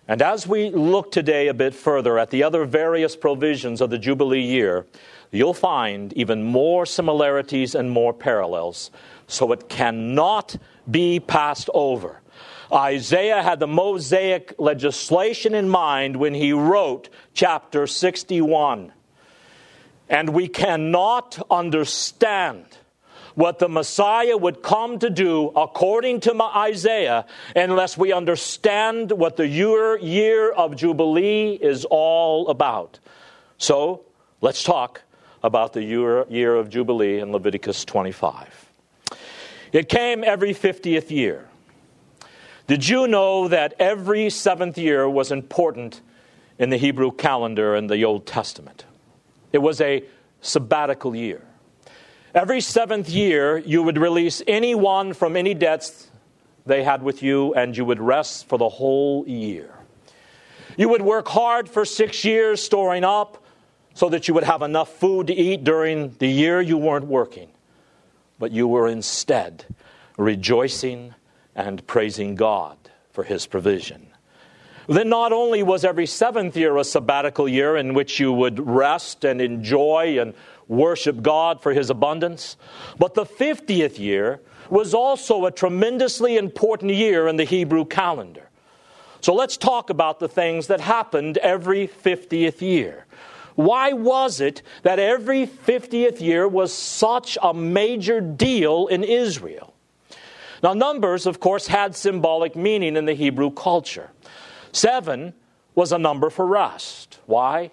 And 0.07 0.23
as 0.23 0.47
we 0.47 0.71
look 0.71 1.12
today 1.12 1.49
a 1.49 1.55
bit 1.55 1.75
further 1.75 2.19
at 2.19 2.31
the 2.31 2.43
other 2.43 2.64
various 2.64 3.14
provisions 3.14 3.83
of 3.83 3.90
the 3.90 3.99
Jubilee 3.99 4.40
year, 4.40 4.87
you'll 5.31 5.52
find 5.52 6.14
even 6.14 6.43
more 6.43 6.87
similarities 6.87 7.75
and 7.75 7.90
more 7.90 8.14
parallels. 8.14 8.90
So 9.26 9.52
it 9.52 9.69
cannot 9.69 10.57
be 10.90 11.21
passed 11.21 11.69
over. 11.75 12.23
Isaiah 12.72 13.42
had 13.42 13.60
the 13.60 13.66
Mosaic 13.66 14.54
legislation 14.58 15.54
in 15.54 15.68
mind 15.68 16.16
when 16.16 16.34
he 16.34 16.52
wrote 16.52 17.08
chapter 17.32 17.87
61. 17.87 18.92
And 20.08 20.30
we 20.30 20.48
cannot 20.48 21.38
understand 21.50 22.64
what 23.34 23.58
the 23.58 23.68
Messiah 23.68 24.37
would 24.37 24.62
come 24.62 24.98
to 24.98 25.10
do 25.10 25.48
according 25.54 26.20
to 26.20 26.42
Isaiah 26.42 27.25
unless 27.54 27.96
we 27.96 28.12
understand 28.12 29.12
what 29.12 29.37
the 29.37 29.46
year, 29.46 30.50
of 30.50 30.76
Jubilee 30.76 31.52
is 31.52 31.87
all 31.88 32.48
about. 32.48 32.98
So 33.58 34.04
let's 34.40 34.64
talk 34.64 35.02
about 35.42 35.72
the 35.72 35.82
year 35.82 36.56
of 36.56 36.68
Jubilee 36.68 37.20
in 37.20 37.30
Leviticus 37.32 37.84
25. 37.84 38.72
It 39.72 39.88
came 39.88 40.25
every 40.25 40.52
50th 40.52 41.10
year. 41.10 41.48
Did 42.68 42.87
you 42.87 43.08
know 43.08 43.48
that 43.48 43.72
every 43.78 44.28
seventh 44.28 44.76
year 44.76 45.08
was 45.08 45.32
important 45.32 46.02
in 46.58 46.68
the 46.68 46.76
Hebrew 46.76 47.10
calendar 47.10 47.75
in 47.75 47.87
the 47.87 48.04
Old 48.04 48.26
Testament? 48.26 48.84
It 49.52 49.58
was 49.58 49.80
a 49.80 50.04
sabbatical 50.42 51.16
year. 51.16 51.40
Every 52.34 52.60
seventh 52.60 53.08
year, 53.08 53.56
you 53.56 53.82
would 53.82 53.96
release 53.96 54.42
anyone 54.46 55.14
from 55.14 55.34
any 55.34 55.54
debts 55.54 56.10
they 56.66 56.84
had 56.84 57.02
with 57.02 57.22
you, 57.22 57.54
and 57.54 57.75
you 57.75 57.87
would 57.87 58.00
rest 58.00 58.46
for 58.50 58.58
the 58.58 58.68
whole 58.68 59.26
year. 59.26 59.70
You 60.76 60.90
would 60.90 61.00
work 61.00 61.26
hard 61.26 61.70
for 61.70 61.87
six 61.87 62.22
years, 62.22 62.62
storing 62.62 63.02
up 63.02 63.42
so 63.94 64.10
that 64.10 64.28
you 64.28 64.34
would 64.34 64.44
have 64.44 64.60
enough 64.60 64.90
food 64.90 65.28
to 65.28 65.34
eat 65.34 65.64
during 65.64 66.10
the 66.18 66.28
year 66.28 66.60
you 66.60 66.76
weren't 66.76 67.06
working. 67.06 67.48
But 68.38 68.52
you 68.52 68.68
were 68.68 68.88
instead 68.88 69.64
rejoicing 70.18 71.14
and 71.58 71.84
praising 71.88 72.36
God 72.36 72.78
for 73.10 73.24
His 73.24 73.46
provision. 73.46 74.06
Then, 74.86 75.10
not 75.10 75.32
only 75.34 75.62
was 75.62 75.84
every 75.84 76.06
seventh 76.06 76.56
year 76.56 76.78
a 76.78 76.84
sabbatical 76.84 77.46
year 77.46 77.76
in 77.76 77.92
which 77.92 78.18
you 78.18 78.32
would 78.32 78.64
rest 78.66 79.24
and 79.24 79.38
enjoy 79.38 80.18
and 80.18 80.32
worship 80.68 81.20
God 81.20 81.60
for 81.60 81.72
his 81.72 81.90
abundance. 81.90 82.56
But 82.98 83.14
the 83.14 83.24
50th 83.24 83.98
year 83.98 84.40
was 84.70 84.94
also 84.94 85.46
a 85.46 85.50
tremendously 85.50 86.36
important 86.36 86.92
year 86.92 87.26
in 87.26 87.36
the 87.36 87.44
Hebrew 87.44 87.84
calendar. 87.84 88.48
So 89.20 89.34
let's 89.34 89.56
talk 89.56 89.90
about 89.90 90.20
the 90.20 90.28
things 90.28 90.68
that 90.68 90.80
happened 90.80 91.38
every 91.38 91.88
50th 91.88 92.60
year. 92.60 93.06
Why 93.56 93.92
was 93.92 94.40
it 94.40 94.62
that 94.84 95.00
every 95.00 95.46
50th 95.46 96.20
year 96.20 96.46
was 96.46 96.72
such 96.72 97.36
a 97.42 97.52
major 97.52 98.20
deal 98.20 98.86
in 98.86 99.02
Israel? 99.02 99.74
Now, 100.62 100.74
numbers, 100.74 101.26
of 101.26 101.40
course, 101.40 101.68
had 101.68 101.94
symbolic 101.94 102.56
meaning 102.56 102.96
in 102.96 103.04
the 103.04 103.14
Hebrew 103.14 103.50
culture. 103.50 104.10
Seven 104.72 105.34
was 105.74 105.92
a 105.92 105.98
number 105.98 106.30
for 106.30 106.46
rest. 106.46 107.20
Why? 107.26 107.70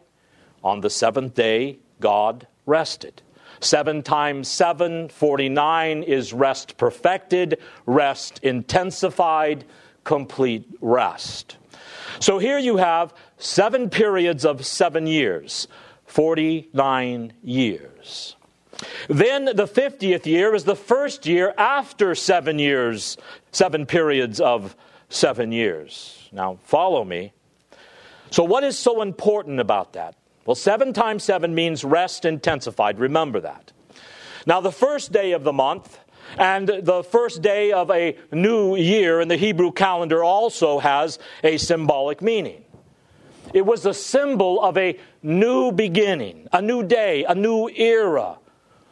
On 0.64 0.82
the 0.82 0.90
seventh 0.90 1.34
day, 1.34 1.80
God 2.00 2.48
rested. 2.66 3.22
Seven 3.60 4.04
times 4.04 4.48
seven, 4.48 5.10
49 5.10 6.04
is 6.04 6.34
rest 6.34 6.78
perfected, 6.78 7.60
rest 7.86 8.40
intensified, 8.44 9.66
complete 10.04 10.68
rest. 10.82 11.58
So 12.20 12.38
here 12.38 12.60
you 12.60 12.78
have 12.78 13.14
seven 13.38 13.90
periods 13.90 14.46
of 14.46 14.66
seven 14.66 15.08
years, 15.08 15.68
49 16.06 17.34
years. 17.42 18.35
Then 19.08 19.46
the 19.46 19.68
50th 19.68 20.26
year 20.26 20.54
is 20.54 20.64
the 20.64 20.76
first 20.76 21.26
year 21.26 21.54
after 21.58 22.16
seven 22.16 22.60
years, 22.60 23.18
seven 23.52 23.86
periods 23.86 24.40
of 24.40 24.76
seven 25.10 25.52
years. 25.52 26.30
Now, 26.32 26.58
follow 26.64 27.04
me. 27.04 27.34
So, 28.32 28.44
what 28.44 28.64
is 28.64 28.78
so 28.78 29.02
important 29.02 29.60
about 29.60 29.94
that? 29.94 30.16
Well, 30.46 30.56
seven 30.56 30.94
times 30.94 31.24
seven 31.24 31.56
means 31.56 31.84
rest 31.84 32.26
intensified. 32.26 33.00
Remember 33.00 33.40
that. 33.40 33.72
Now, 34.46 34.62
the 34.62 34.72
first 34.72 35.12
day 35.12 35.32
of 35.32 35.44
the 35.44 35.54
month 35.54 36.00
and 36.38 36.68
the 36.68 37.04
first 37.04 37.42
day 37.42 37.72
of 37.72 37.90
a 37.90 38.18
new 38.32 38.76
year 38.76 39.22
in 39.22 39.28
the 39.28 39.38
Hebrew 39.38 39.72
calendar 39.72 40.24
also 40.24 40.80
has 40.80 41.18
a 41.44 41.58
symbolic 41.58 42.22
meaning. 42.22 42.64
It 43.54 43.66
was 43.66 43.86
a 43.86 43.94
symbol 43.94 44.62
of 44.62 44.78
a 44.78 45.00
new 45.24 45.72
beginning, 45.72 46.48
a 46.52 46.62
new 46.62 46.84
day, 46.84 47.24
a 47.24 47.34
new 47.34 47.70
era. 47.70 48.38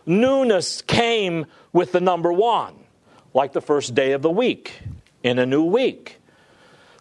Newness 0.05 0.81
came 0.81 1.45
with 1.71 1.91
the 1.91 2.01
number 2.01 2.31
one, 2.31 2.75
like 3.33 3.53
the 3.53 3.61
first 3.61 3.95
day 3.95 4.11
of 4.11 4.21
the 4.21 4.29
week 4.29 4.79
in 5.23 5.39
a 5.39 5.45
new 5.45 5.63
week. 5.63 6.19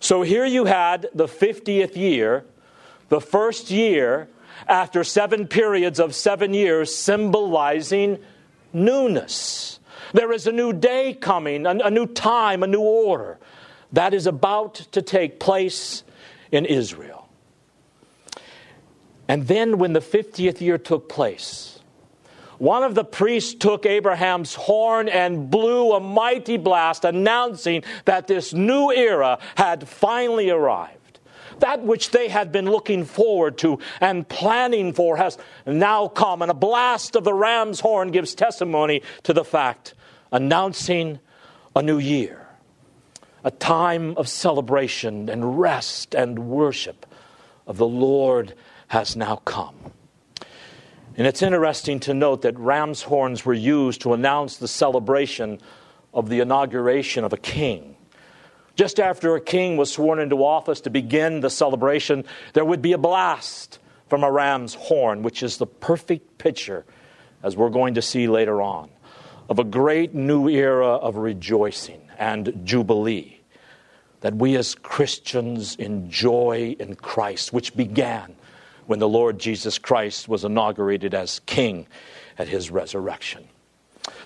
So 0.00 0.22
here 0.22 0.44
you 0.44 0.64
had 0.64 1.08
the 1.14 1.26
50th 1.26 1.96
year, 1.96 2.44
the 3.08 3.20
first 3.20 3.70
year 3.70 4.28
after 4.66 5.04
seven 5.04 5.46
periods 5.46 5.98
of 5.98 6.14
seven 6.14 6.54
years, 6.54 6.94
symbolizing 6.94 8.18
newness. 8.72 9.80
There 10.12 10.32
is 10.32 10.46
a 10.46 10.52
new 10.52 10.72
day 10.72 11.14
coming, 11.14 11.66
a, 11.66 11.90
new 11.90 12.06
time, 12.06 12.62
a 12.62 12.66
new 12.66 12.80
order 12.80 13.38
that 13.92 14.14
is 14.14 14.26
about 14.26 14.74
to 14.92 15.02
take 15.02 15.40
place 15.40 16.02
in 16.50 16.64
Israel. 16.66 17.28
And 19.28 19.46
then, 19.46 19.78
when 19.78 19.92
the 19.92 20.00
50th 20.00 20.60
year 20.60 20.78
took 20.78 21.08
place, 21.08 21.71
one 22.62 22.84
of 22.84 22.94
the 22.94 23.02
priests 23.02 23.54
took 23.54 23.84
a 23.86 23.98
ram's 23.98 24.54
horn 24.54 25.08
and 25.08 25.50
blew 25.50 25.94
a 25.94 25.98
mighty 26.00 26.56
blast, 26.56 27.04
announcing 27.04 27.82
that 28.04 28.28
this 28.28 28.54
new 28.54 28.92
era 28.92 29.40
had 29.56 29.88
finally 29.88 30.48
arrived. 30.48 31.18
That 31.58 31.82
which 31.82 32.12
they 32.12 32.28
had 32.28 32.52
been 32.52 32.70
looking 32.70 33.04
forward 33.04 33.58
to 33.58 33.80
and 34.00 34.28
planning 34.28 34.92
for 34.92 35.16
has 35.16 35.38
now 35.66 36.06
come, 36.06 36.40
and 36.40 36.52
a 36.52 36.54
blast 36.54 37.16
of 37.16 37.24
the 37.24 37.34
ram's 37.34 37.80
horn 37.80 38.12
gives 38.12 38.32
testimony 38.32 39.02
to 39.24 39.32
the 39.32 39.44
fact, 39.44 39.94
announcing 40.30 41.18
a 41.74 41.82
new 41.82 41.98
year, 41.98 42.46
a 43.42 43.50
time 43.50 44.16
of 44.16 44.28
celebration 44.28 45.28
and 45.28 45.58
rest 45.58 46.14
and 46.14 46.38
worship 46.38 47.06
of 47.66 47.76
the 47.78 47.88
Lord 47.88 48.54
has 48.86 49.16
now 49.16 49.42
come. 49.44 49.91
And 51.16 51.26
it's 51.26 51.42
interesting 51.42 52.00
to 52.00 52.14
note 52.14 52.42
that 52.42 52.58
ram's 52.58 53.02
horns 53.02 53.44
were 53.44 53.52
used 53.52 54.00
to 54.02 54.14
announce 54.14 54.56
the 54.56 54.68
celebration 54.68 55.60
of 56.14 56.28
the 56.28 56.40
inauguration 56.40 57.24
of 57.24 57.32
a 57.32 57.36
king. 57.36 57.96
Just 58.76 58.98
after 58.98 59.34
a 59.34 59.40
king 59.40 59.76
was 59.76 59.92
sworn 59.92 60.18
into 60.18 60.44
office 60.44 60.80
to 60.82 60.90
begin 60.90 61.40
the 61.40 61.50
celebration, 61.50 62.24
there 62.54 62.64
would 62.64 62.80
be 62.80 62.94
a 62.94 62.98
blast 62.98 63.78
from 64.08 64.24
a 64.24 64.30
ram's 64.30 64.74
horn, 64.74 65.22
which 65.22 65.42
is 65.42 65.58
the 65.58 65.66
perfect 65.66 66.38
picture, 66.38 66.84
as 67.42 67.56
we're 67.56 67.68
going 67.68 67.94
to 67.94 68.02
see 68.02 68.26
later 68.26 68.62
on, 68.62 68.88
of 69.50 69.58
a 69.58 69.64
great 69.64 70.14
new 70.14 70.48
era 70.48 70.94
of 70.96 71.16
rejoicing 71.16 72.00
and 72.18 72.62
jubilee 72.64 73.42
that 74.22 74.36
we 74.36 74.56
as 74.56 74.74
Christians 74.76 75.76
enjoy 75.76 76.76
in 76.78 76.94
Christ, 76.94 77.52
which 77.52 77.76
began 77.76 78.34
when 78.86 78.98
the 78.98 79.08
Lord 79.08 79.38
Jesus 79.38 79.78
Christ 79.78 80.28
was 80.28 80.44
inaugurated 80.44 81.14
as 81.14 81.40
king 81.46 81.86
at 82.38 82.48
his 82.48 82.70
resurrection. 82.70 83.48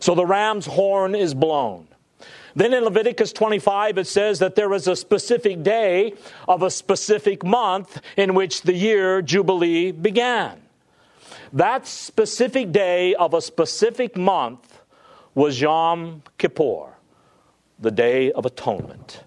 So 0.00 0.14
the 0.14 0.26
ram's 0.26 0.66
horn 0.66 1.14
is 1.14 1.34
blown. 1.34 1.88
Then 2.54 2.72
in 2.72 2.84
Leviticus 2.84 3.34
25, 3.34 3.98
it 3.98 4.06
says 4.06 4.38
that 4.38 4.54
there 4.54 4.72
is 4.72 4.88
a 4.88 4.96
specific 4.96 5.62
day 5.62 6.14
of 6.48 6.62
a 6.62 6.70
specific 6.70 7.44
month 7.44 8.00
in 8.16 8.34
which 8.34 8.62
the 8.62 8.72
year 8.72 9.20
Jubilee 9.20 9.92
began. 9.92 10.62
That 11.52 11.86
specific 11.86 12.72
day 12.72 13.14
of 13.14 13.34
a 13.34 13.42
specific 13.42 14.16
month 14.16 14.80
was 15.34 15.60
Yom 15.60 16.22
Kippur, 16.38 16.94
the 17.78 17.90
Day 17.90 18.32
of 18.32 18.46
Atonement. 18.46 19.22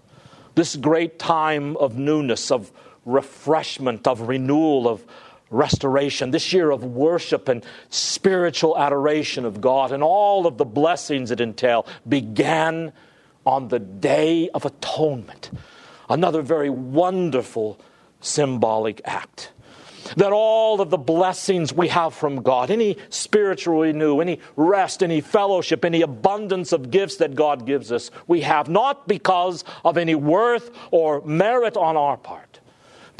This 0.56 0.74
great 0.74 1.20
time 1.20 1.76
of 1.76 1.96
newness, 1.96 2.50
of 2.50 2.72
refreshment, 3.10 4.06
of 4.06 4.22
renewal, 4.22 4.88
of 4.88 5.04
restoration, 5.50 6.30
this 6.30 6.52
year 6.52 6.70
of 6.70 6.84
worship 6.84 7.48
and 7.48 7.64
spiritual 7.88 8.78
adoration 8.78 9.44
of 9.44 9.60
God 9.60 9.90
and 9.92 10.02
all 10.02 10.46
of 10.46 10.58
the 10.58 10.64
blessings 10.64 11.30
it 11.30 11.40
entail 11.40 11.86
began 12.08 12.92
on 13.44 13.68
the 13.68 13.80
Day 13.80 14.48
of 14.50 14.64
Atonement. 14.64 15.50
Another 16.08 16.42
very 16.42 16.70
wonderful 16.70 17.80
symbolic 18.20 19.00
act. 19.04 19.52
that 20.16 20.32
all 20.32 20.80
of 20.80 20.90
the 20.90 20.98
blessings 20.98 21.72
we 21.72 21.88
have 21.88 22.14
from 22.14 22.42
God, 22.42 22.70
any 22.70 22.96
spiritual 23.08 23.80
renew, 23.80 24.20
any 24.20 24.40
rest, 24.56 25.02
any 25.02 25.20
fellowship, 25.20 25.84
any 25.84 26.02
abundance 26.02 26.72
of 26.72 26.90
gifts 26.90 27.16
that 27.16 27.34
God 27.34 27.66
gives 27.66 27.92
us, 27.92 28.10
we 28.26 28.40
have 28.42 28.68
not 28.68 29.06
because 29.06 29.64
of 29.84 29.96
any 29.96 30.14
worth 30.14 30.70
or 30.90 31.22
merit 31.22 31.76
on 31.76 31.96
our 31.96 32.16
part, 32.16 32.59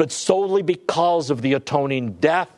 but 0.00 0.10
solely 0.10 0.62
because 0.62 1.28
of 1.28 1.42
the 1.42 1.52
atoning 1.52 2.12
death 2.12 2.48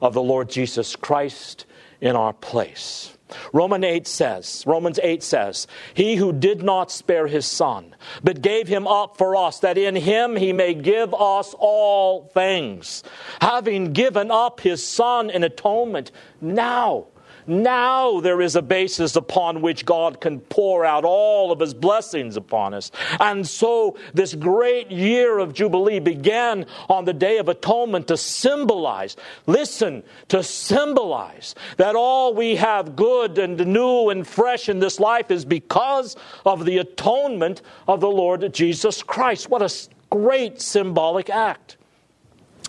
of 0.00 0.14
the 0.14 0.22
Lord 0.22 0.48
Jesus 0.48 0.94
Christ 0.94 1.66
in 2.00 2.14
our 2.14 2.32
place. 2.32 3.18
Roman 3.52 3.82
8 3.82 4.06
says, 4.06 4.62
Romans 4.68 5.00
8 5.02 5.20
says, 5.20 5.66
He 5.94 6.14
who 6.14 6.32
did 6.32 6.62
not 6.62 6.92
spare 6.92 7.26
his 7.26 7.44
son, 7.44 7.96
but 8.22 8.40
gave 8.40 8.68
him 8.68 8.86
up 8.86 9.18
for 9.18 9.34
us, 9.34 9.58
that 9.58 9.78
in 9.78 9.96
him 9.96 10.36
he 10.36 10.52
may 10.52 10.74
give 10.74 11.12
us 11.12 11.56
all 11.58 12.30
things. 12.34 13.02
Having 13.40 13.94
given 13.94 14.30
up 14.30 14.60
his 14.60 14.86
son 14.86 15.28
in 15.28 15.42
atonement, 15.42 16.12
now 16.40 17.06
now 17.46 18.20
there 18.20 18.40
is 18.40 18.56
a 18.56 18.62
basis 18.62 19.16
upon 19.16 19.60
which 19.60 19.84
God 19.84 20.20
can 20.20 20.40
pour 20.40 20.84
out 20.84 21.04
all 21.04 21.52
of 21.52 21.60
his 21.60 21.74
blessings 21.74 22.36
upon 22.36 22.74
us. 22.74 22.90
And 23.20 23.46
so 23.46 23.96
this 24.14 24.34
great 24.34 24.90
year 24.90 25.38
of 25.38 25.52
Jubilee 25.52 25.98
began 25.98 26.66
on 26.88 27.04
the 27.04 27.12
Day 27.12 27.38
of 27.38 27.48
Atonement 27.48 28.08
to 28.08 28.16
symbolize, 28.16 29.16
listen, 29.46 30.02
to 30.28 30.42
symbolize 30.42 31.54
that 31.76 31.94
all 31.94 32.34
we 32.34 32.56
have 32.56 32.96
good 32.96 33.38
and 33.38 33.66
new 33.66 34.10
and 34.10 34.26
fresh 34.26 34.68
in 34.68 34.78
this 34.78 34.98
life 34.98 35.30
is 35.30 35.44
because 35.44 36.16
of 36.46 36.64
the 36.64 36.78
atonement 36.78 37.62
of 37.88 38.00
the 38.00 38.10
Lord 38.10 38.52
Jesus 38.52 39.02
Christ. 39.02 39.50
What 39.50 39.62
a 39.62 39.70
great 40.10 40.60
symbolic 40.60 41.30
act. 41.30 41.76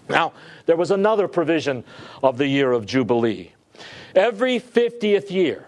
Now, 0.10 0.34
there 0.66 0.76
was 0.76 0.92
another 0.92 1.28
provision 1.28 1.84
of 2.22 2.38
the 2.38 2.48
year 2.48 2.72
of 2.72 2.86
Jubilee. 2.86 3.53
Every 4.16 4.60
50th 4.60 5.32
year, 5.32 5.68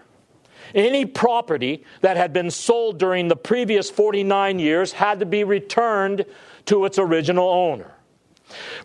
any 0.74 1.04
property 1.04 1.84
that 2.00 2.16
had 2.16 2.32
been 2.32 2.50
sold 2.50 2.98
during 2.98 3.28
the 3.28 3.36
previous 3.36 3.90
49 3.90 4.58
years 4.58 4.92
had 4.92 5.20
to 5.20 5.26
be 5.26 5.44
returned 5.44 6.24
to 6.66 6.84
its 6.84 6.98
original 6.98 7.48
owner. 7.48 7.92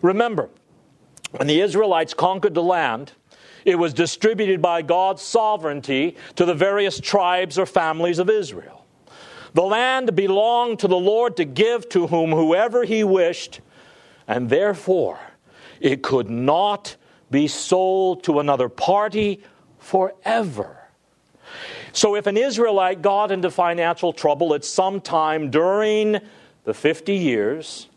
Remember, 0.00 0.48
when 1.32 1.46
the 1.46 1.60
Israelites 1.60 2.14
conquered 2.14 2.54
the 2.54 2.62
land, 2.62 3.12
it 3.64 3.76
was 3.76 3.94
distributed 3.94 4.60
by 4.60 4.82
God's 4.82 5.22
sovereignty 5.22 6.16
to 6.36 6.44
the 6.44 6.54
various 6.54 6.98
tribes 6.98 7.58
or 7.58 7.66
families 7.66 8.18
of 8.18 8.28
Israel. 8.28 8.84
The 9.54 9.62
land 9.62 10.16
belonged 10.16 10.80
to 10.80 10.88
the 10.88 10.96
Lord 10.96 11.36
to 11.36 11.44
give 11.44 11.88
to 11.90 12.06
whom 12.06 12.30
whoever 12.30 12.84
he 12.84 13.04
wished, 13.04 13.60
and 14.26 14.48
therefore 14.48 15.20
it 15.80 16.02
could 16.02 16.30
not 16.30 16.96
be 17.30 17.48
sold 17.48 18.24
to 18.24 18.40
another 18.40 18.68
party 18.68 19.42
forever. 19.82 20.78
So 21.92 22.14
if 22.16 22.26
an 22.26 22.36
Israelite 22.36 23.02
got 23.02 23.30
into 23.30 23.50
financial 23.50 24.12
trouble 24.12 24.54
at 24.54 24.64
some 24.64 25.00
time 25.00 25.50
during 25.50 26.18
the 26.64 26.72
50 26.72 27.14
years, 27.14 27.88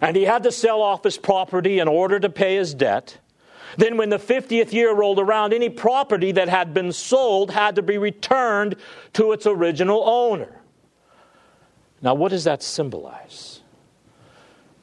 and 0.00 0.16
he 0.16 0.24
had 0.24 0.42
to 0.42 0.52
sell 0.52 0.82
off 0.82 1.04
his 1.04 1.16
property 1.16 1.78
in 1.78 1.88
order 1.88 2.18
to 2.18 2.28
pay 2.28 2.56
his 2.56 2.74
debt, 2.74 3.18
then 3.76 3.96
when 3.96 4.08
the 4.08 4.18
50th 4.18 4.72
year 4.72 4.92
rolled 4.92 5.20
around, 5.20 5.52
any 5.52 5.68
property 5.68 6.32
that 6.32 6.48
had 6.48 6.72
been 6.72 6.92
sold 6.92 7.50
had 7.50 7.76
to 7.76 7.82
be 7.82 7.98
returned 7.98 8.76
to 9.12 9.32
its 9.32 9.46
original 9.46 10.02
owner. 10.08 10.60
Now, 12.02 12.14
what 12.14 12.30
does 12.30 12.44
that 12.44 12.62
symbolize? 12.62 13.60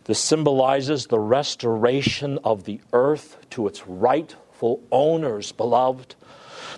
This 0.05 0.19
symbolizes 0.19 1.07
the 1.07 1.19
restoration 1.19 2.39
of 2.43 2.65
the 2.65 2.81
earth 2.91 3.37
to 3.51 3.67
its 3.67 3.87
rightful 3.87 4.81
owners, 4.91 5.51
beloved. 5.51 6.15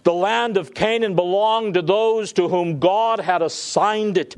The 0.03 0.13
land 0.13 0.58
of 0.58 0.73
Canaan 0.73 1.15
belonged 1.15 1.75
to 1.75 1.81
those 1.81 2.34
to 2.34 2.47
whom 2.47 2.79
God 2.79 3.19
had 3.19 3.41
assigned 3.41 4.17
it, 4.17 4.36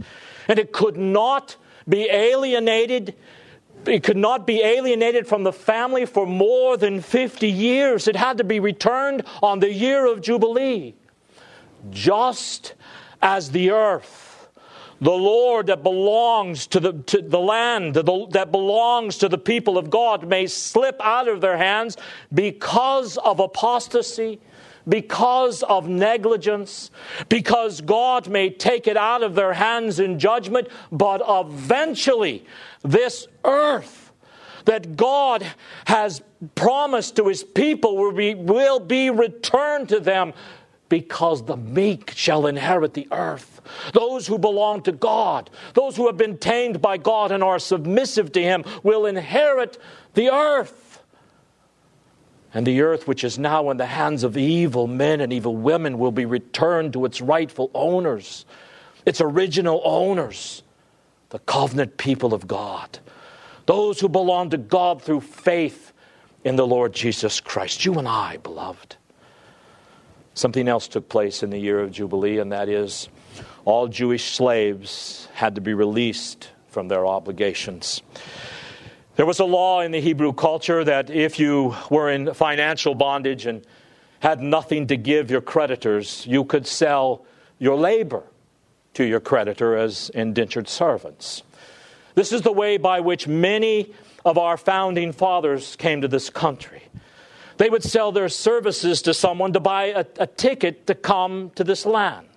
and 0.47 0.59
it 0.59 0.71
could 0.71 0.97
not 0.97 1.55
be 1.87 2.09
alienated. 2.09 3.15
It 3.85 4.03
could 4.03 4.17
not 4.17 4.45
be 4.45 4.61
alienated 4.63 5.27
from 5.27 5.43
the 5.43 5.53
family 5.53 6.05
for 6.05 6.25
more 6.25 6.77
than 6.77 7.01
50 7.01 7.47
years. 7.47 8.07
It 8.07 8.15
had 8.15 8.37
to 8.39 8.43
be 8.43 8.59
returned 8.59 9.23
on 9.41 9.59
the 9.59 9.71
year 9.71 10.05
of 10.05 10.21
Jubilee. 10.21 10.95
Just 11.91 12.73
as 13.21 13.51
the 13.51 13.71
earth, 13.71 14.27
the 14.99 15.11
Lord 15.11 15.67
that 15.67 15.83
belongs 15.83 16.67
to 16.67 16.79
the, 16.79 16.93
to 16.93 17.21
the 17.21 17.39
land 17.39 17.93
the, 17.93 18.27
that 18.31 18.51
belongs 18.51 19.17
to 19.19 19.29
the 19.29 19.37
people 19.37 19.77
of 19.77 19.89
God 19.89 20.27
may 20.27 20.47
slip 20.47 20.99
out 21.01 21.27
of 21.27 21.39
their 21.39 21.57
hands 21.57 21.97
because 22.33 23.17
of 23.17 23.39
apostasy 23.39 24.39
because 24.87 25.63
of 25.63 25.87
negligence, 25.87 26.91
because 27.29 27.81
God 27.81 28.27
may 28.27 28.49
take 28.49 28.87
it 28.87 28.97
out 28.97 29.23
of 29.23 29.35
their 29.35 29.53
hands 29.53 29.99
in 29.99 30.19
judgment, 30.19 30.67
but 30.91 31.21
eventually 31.27 32.45
this 32.83 33.27
earth 33.43 34.11
that 34.65 34.97
God 34.97 35.45
has 35.85 36.21
promised 36.55 37.15
to 37.15 37.27
his 37.27 37.43
people 37.43 37.97
will 37.97 38.11
be, 38.11 38.35
will 38.35 38.79
be 38.79 39.09
returned 39.09 39.89
to 39.89 39.99
them 39.99 40.33
because 40.89 41.43
the 41.45 41.57
meek 41.57 42.11
shall 42.11 42.47
inherit 42.47 42.93
the 42.93 43.07
earth. 43.11 43.61
Those 43.93 44.27
who 44.27 44.37
belong 44.37 44.83
to 44.83 44.91
God, 44.91 45.49
those 45.73 45.95
who 45.95 46.07
have 46.07 46.17
been 46.17 46.37
tamed 46.37 46.81
by 46.81 46.97
God 46.97 47.31
and 47.31 47.43
are 47.43 47.59
submissive 47.59 48.31
to 48.33 48.41
him, 48.41 48.63
will 48.83 49.05
inherit 49.05 49.77
the 50.13 50.29
earth. 50.29 50.86
And 52.53 52.65
the 52.65 52.81
earth, 52.81 53.07
which 53.07 53.23
is 53.23 53.37
now 53.37 53.69
in 53.69 53.77
the 53.77 53.85
hands 53.85 54.23
of 54.23 54.37
evil 54.37 54.87
men 54.87 55.21
and 55.21 55.33
evil 55.33 55.55
women, 55.55 55.99
will 55.99 56.11
be 56.11 56.25
returned 56.25 56.93
to 56.93 57.05
its 57.05 57.21
rightful 57.21 57.69
owners, 57.73 58.45
its 59.05 59.21
original 59.21 59.81
owners, 59.83 60.63
the 61.29 61.39
covenant 61.39 61.97
people 61.97 62.33
of 62.33 62.47
God, 62.47 62.99
those 63.65 63.99
who 63.99 64.07
belong 64.07 64.49
to 64.51 64.57
God 64.57 65.01
through 65.01 65.21
faith 65.21 65.91
in 66.43 66.55
the 66.55 66.65
Lord 66.65 66.93
Jesus 66.93 67.41
Christ. 67.41 67.83
You 67.83 67.95
and 67.95 68.07
I, 68.07 68.37
beloved. 68.37 68.95
Something 70.33 70.67
else 70.67 70.87
took 70.87 71.09
place 71.09 71.43
in 71.43 71.49
the 71.49 71.57
year 71.57 71.79
of 71.79 71.91
Jubilee, 71.91 72.37
and 72.37 72.51
that 72.51 72.69
is 72.69 73.09
all 73.65 73.87
Jewish 73.87 74.35
slaves 74.35 75.27
had 75.33 75.55
to 75.55 75.61
be 75.61 75.73
released 75.73 76.49
from 76.69 76.87
their 76.87 77.05
obligations. 77.05 78.01
There 79.17 79.25
was 79.25 79.39
a 79.39 79.45
law 79.45 79.81
in 79.81 79.89
the 79.89 79.99
Hebrew 79.99 80.31
culture 80.31 80.83
that 80.83 81.09
if 81.09 81.39
you 81.39 81.75
were 81.89 82.11
in 82.11 82.35
financial 82.35 82.93
bondage 82.93 83.47
and 83.47 83.65
had 84.19 84.41
nothing 84.41 84.85
to 84.87 84.95
give 84.95 85.31
your 85.31 85.41
creditors, 85.41 86.23
you 86.27 86.43
could 86.43 86.67
sell 86.67 87.25
your 87.57 87.77
labor 87.77 88.21
to 88.93 89.03
your 89.03 89.19
creditor 89.19 89.75
as 89.75 90.11
indentured 90.13 90.69
servants. 90.69 91.41
This 92.13 92.31
is 92.31 92.43
the 92.43 92.51
way 92.51 92.77
by 92.77 92.99
which 92.99 93.27
many 93.27 93.91
of 94.23 94.37
our 94.37 94.55
founding 94.55 95.11
fathers 95.11 95.75
came 95.77 96.01
to 96.01 96.07
this 96.07 96.29
country. 96.29 96.83
They 97.57 97.71
would 97.71 97.83
sell 97.83 98.11
their 98.11 98.29
services 98.29 99.01
to 99.01 99.15
someone 99.15 99.51
to 99.53 99.59
buy 99.59 99.85
a, 99.85 100.05
a 100.19 100.27
ticket 100.27 100.85
to 100.85 100.93
come 100.93 101.49
to 101.55 101.63
this 101.63 101.87
land. 101.87 102.27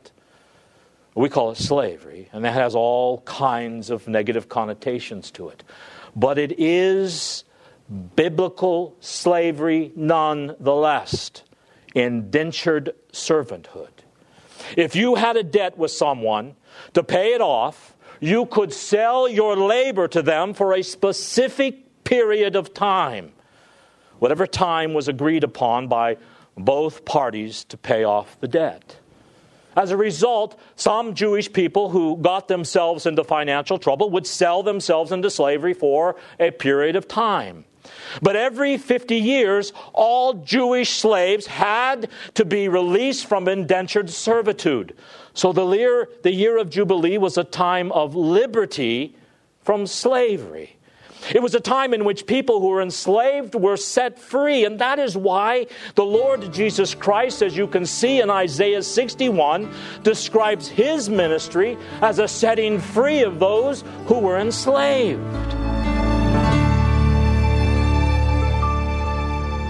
We 1.15 1.29
call 1.29 1.51
it 1.51 1.59
slavery, 1.59 2.31
and 2.33 2.43
that 2.47 2.55
has 2.55 2.75
all 2.75 3.21
kinds 3.23 3.91
of 3.91 4.09
negative 4.09 4.49
connotations 4.49 5.31
to 5.33 5.51
it 5.51 5.63
but 6.15 6.39
it 6.39 6.59
is 6.59 7.45
biblical 8.17 8.97
slavery 9.01 9.93
nonetheless, 9.97 11.31
indentured 11.95 12.95
servanthood. 13.13 13.91
If 14.77 14.95
you 14.95 15.17
had 15.17 15.37
a 15.37 15.43
debt 15.43 15.77
with 15.77 15.91
someone, 15.91 16.55
to 16.95 17.03
pay 17.03 17.35
it 17.35 17.41
off, 17.41 17.97
you 18.21 18.47
could 18.47 18.73
sell 18.73 19.29
your 19.29 19.57
labor 19.57 20.07
to 20.09 20.23
them 20.23 20.55
for 20.55 20.75
a 20.75 20.83
specific 20.83 22.05
period 22.05 22.55
of 22.55 22.75
time, 22.75 23.33
whatever 24.19 24.47
time 24.47 24.95
was 24.95 25.09
agreed 25.09 25.43
upon 25.43 25.89
by 25.89 26.17
both 26.57 27.05
parties 27.05 27.65
to 27.65 27.77
pay 27.77 28.05
off 28.05 28.39
the 28.41 28.49
debt. 28.49 29.00
As 29.77 29.91
a 29.91 29.97
result, 29.97 30.59
some 30.77 31.15
Jewish 31.15 31.53
people 31.53 31.91
who 31.91 32.17
got 32.17 32.49
themselves 32.49 33.07
into 33.07 33.25
financial 33.25 33.79
trouble 33.79 34.11
would 34.11 34.27
sell 34.27 34.63
themselves 34.63 35.13
into 35.13 35.31
slavery 35.31 35.75
for 35.75 36.17
a 36.39 36.51
period 36.51 36.97
of 36.97 37.07
time. 37.07 37.65
But 38.21 38.37
every 38.37 38.77
50 38.77 39.17
years, 39.17 39.73
all 39.93 40.35
Jewish 40.35 40.91
slaves 40.91 41.47
had 41.47 42.11
to 42.35 42.45
be 42.45 42.69
released 42.69 43.27
from 43.27 43.49
indentured 43.49 44.11
servitude. 44.11 44.97
So 45.35 45.53
the 45.53 45.67
year, 45.67 46.09
the 46.23 46.33
year 46.33 46.59
of 46.59 46.71
Jubilee 46.71 47.19
was 47.19 47.39
a 47.39 47.45
time 47.45 47.93
of 47.93 48.15
liberty 48.15 49.17
from 49.63 49.87
slavery. 49.87 50.77
It 51.35 51.43
was 51.43 51.55
a 51.55 51.61
time 51.61 51.95
in 51.95 52.05
which 52.05 52.27
people 52.27 52.61
who 52.61 52.69
were 52.69 52.83
enslaved 52.83 53.55
were 53.55 53.77
set 53.77 54.19
free, 54.19 54.65
and 54.65 54.79
that 54.79 54.99
is 54.99 55.17
why 55.17 55.67
the 55.95 56.05
Lord 56.05 56.53
Jesus 56.53 56.95
Christ, 56.95 57.43
as 57.43 57.57
you 57.57 57.67
can 57.67 57.87
see 57.87 58.21
in 58.21 58.31
Isaiah 58.31 58.83
61, 58.83 59.73
describes 60.03 60.69
his 60.69 61.09
ministry 61.09 61.77
as 62.03 62.19
a 62.19 62.29
setting 62.29 62.79
free 62.79 63.23
of 63.23 63.39
those 63.39 63.85
who 64.07 64.19
were 64.19 64.39
enslaved. 64.39 65.60